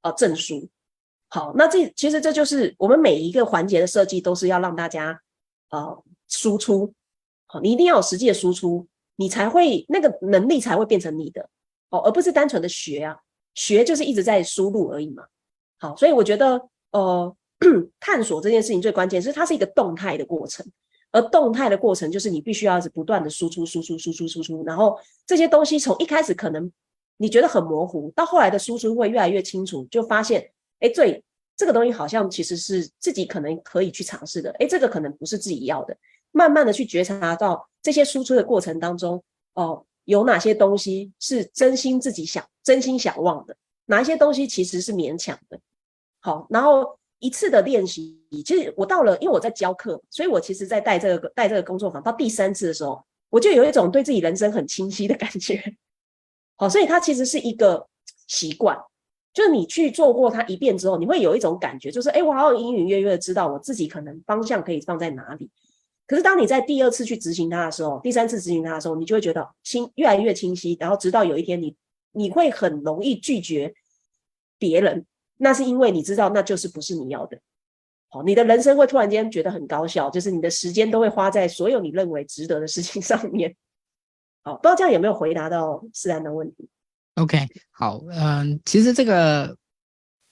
[0.00, 0.66] 呃证书。
[1.28, 5.20] 好，那这其实这就是我们每一个环节的设计，都是要让大家
[5.68, 6.94] 呃输出。
[7.48, 8.86] 好，你一定要有实际的输出，
[9.16, 11.48] 你才会那个能力才会变成你的
[11.90, 13.16] 哦，而不是单纯的学啊，
[13.54, 15.24] 学就是一直在输入而已嘛。
[15.78, 17.34] 好，所以我觉得呃。
[17.98, 20.64] 探索这件事情最关键是它是一个动态的过程，
[21.10, 24.96] 而动态的过程就是你必须要是不断的输出、输出、输出、输出，然后
[25.26, 26.70] 这些东西从一开始可能
[27.16, 31.20] 你觉得很模糊，到后来的输出会越来越清楚，就发现，哎，对，
[31.56, 35.96] 这个东西好像其实是自己可能可以去尝试的，哎，这个可能不是自己要的，
[36.32, 39.22] 慢慢的去觉察到这些输出的过程当中，
[39.54, 43.56] 哦，有哪些东西是真心自己想、真心想忘的，
[43.86, 45.58] 哪一些东西其实是勉强的，
[46.20, 46.96] 好，然后。
[47.20, 48.16] 一次的练习，
[48.46, 55.60] 其实我到了，因为我在教课，所以我其实，在带这个带这个工作坊到第三次的时候，我就有一种对自己人生很清晰的感觉。
[56.54, 57.84] 好，所以它其实是一个
[58.28, 58.78] 习惯，
[59.34, 65.50] 就是你去做过它一遍之后，你会有一种感觉，就是哎，我好像隐隐约约的知道我自己可能方向可以放在哪里。
[66.08, 71.76] 可是当你在第二次去执行它的时候，第三次执行它的时候，你就会觉得清越来越清晰，然后直到有一天你
[72.10, 73.72] 你会很容易拒绝
[74.58, 75.06] 别人。
[75.36, 77.38] 那是因为你知道，那就是不是你要的。
[78.08, 83.54] 好，你的人生会突然间觉得很高效，就是你的时间都会花在所有你认为值得的事情 上面。
[84.42, 86.68] 好，不知道这样有没有回答到思安的问题
[87.16, 87.38] ？OK，
[87.70, 89.54] 好，嗯，其实这个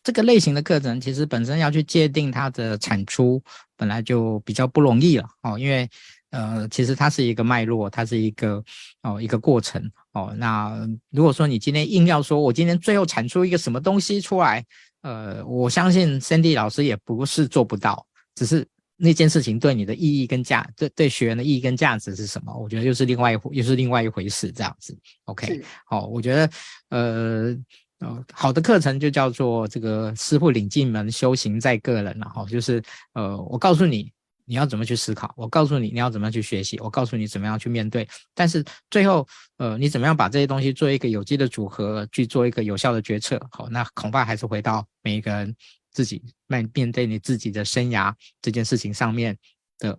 [0.07, 3.43] 这个类型的课程，其实本身要去界定它的产出，
[3.77, 5.29] 本来就比较不容易了。
[5.43, 5.91] 哦，因为
[6.31, 8.63] 呃，其实它是一个脉络，它是一个
[9.03, 9.83] 哦一个过程。
[10.13, 14.65] 哦，那如果说你今天硬要说我今天最后产出一个什么东西出来，
[15.03, 18.65] 呃，我相信 Cindy 老师也不是做不到，只是
[18.97, 22.57] 那件事情对你的意义跟价，对对学员的意义跟价值是什么？
[22.57, 24.97] 我觉得又是另外一又是另外一回事，这样子。
[25.25, 26.49] OK，好，我觉得
[26.91, 27.57] 呃
[28.01, 32.83] 呃，好的课程就叫做这个师傅领进门，修行在个人，然后就是
[33.15, 34.13] 呃，我告诉你。
[34.49, 35.35] 你要怎么去思考？
[35.37, 36.79] 我告诉你，你要怎么样去学习？
[36.79, 38.09] 我告诉你怎么样去面对。
[38.33, 39.27] 但是最后，
[39.57, 43.45] 呃，你怎么样把这些东西做一个有机的组合，去做一个有效的决策？
[43.51, 45.53] 好，那恐怕还是回到每一个人
[45.91, 49.37] 自己面面对你自己的生涯这件事情上面
[49.81, 49.99] 的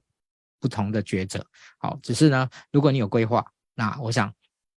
[0.61, 1.45] 不同的抉择。
[1.77, 3.45] 好，只是呢，如果你有规划，
[3.75, 4.33] 那我想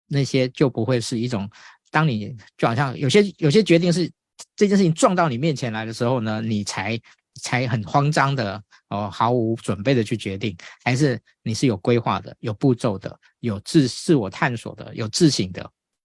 [0.06, 1.46] 那些就不会是一种，
[1.90, 4.10] 当你就好像有些有些决定是
[4.56, 7.00] 这件事情撞到你面前来的时候呢，你才。
[7.40, 15.62] 才很慌张的哦，毫无准备的去决定，还是你是有规划的、有步骤的、有自自我探索的、有自省的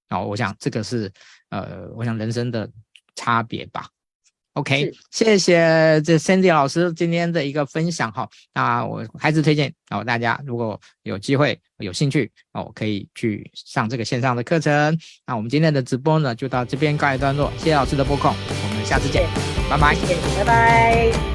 [0.10, 0.24] 哦。
[0.28, 1.12] 我想这个是
[1.50, 2.70] 呃，我想人生的
[3.16, 3.90] 差别吧。
[4.54, 8.30] OK，谢谢这 Cindy 老师今天的一个分享哈。
[8.54, 14.98] 那我还是推荐哦，大家如果有机会、有兴趣哦，可以去上这个线上的课程。
[15.26, 17.52] 那我们今天的直播呢，就到这边告一段落。
[17.58, 19.28] 谢谢老师的播控，我们下次见。
[19.70, 19.96] 拜拜，
[20.38, 21.33] 拜拜。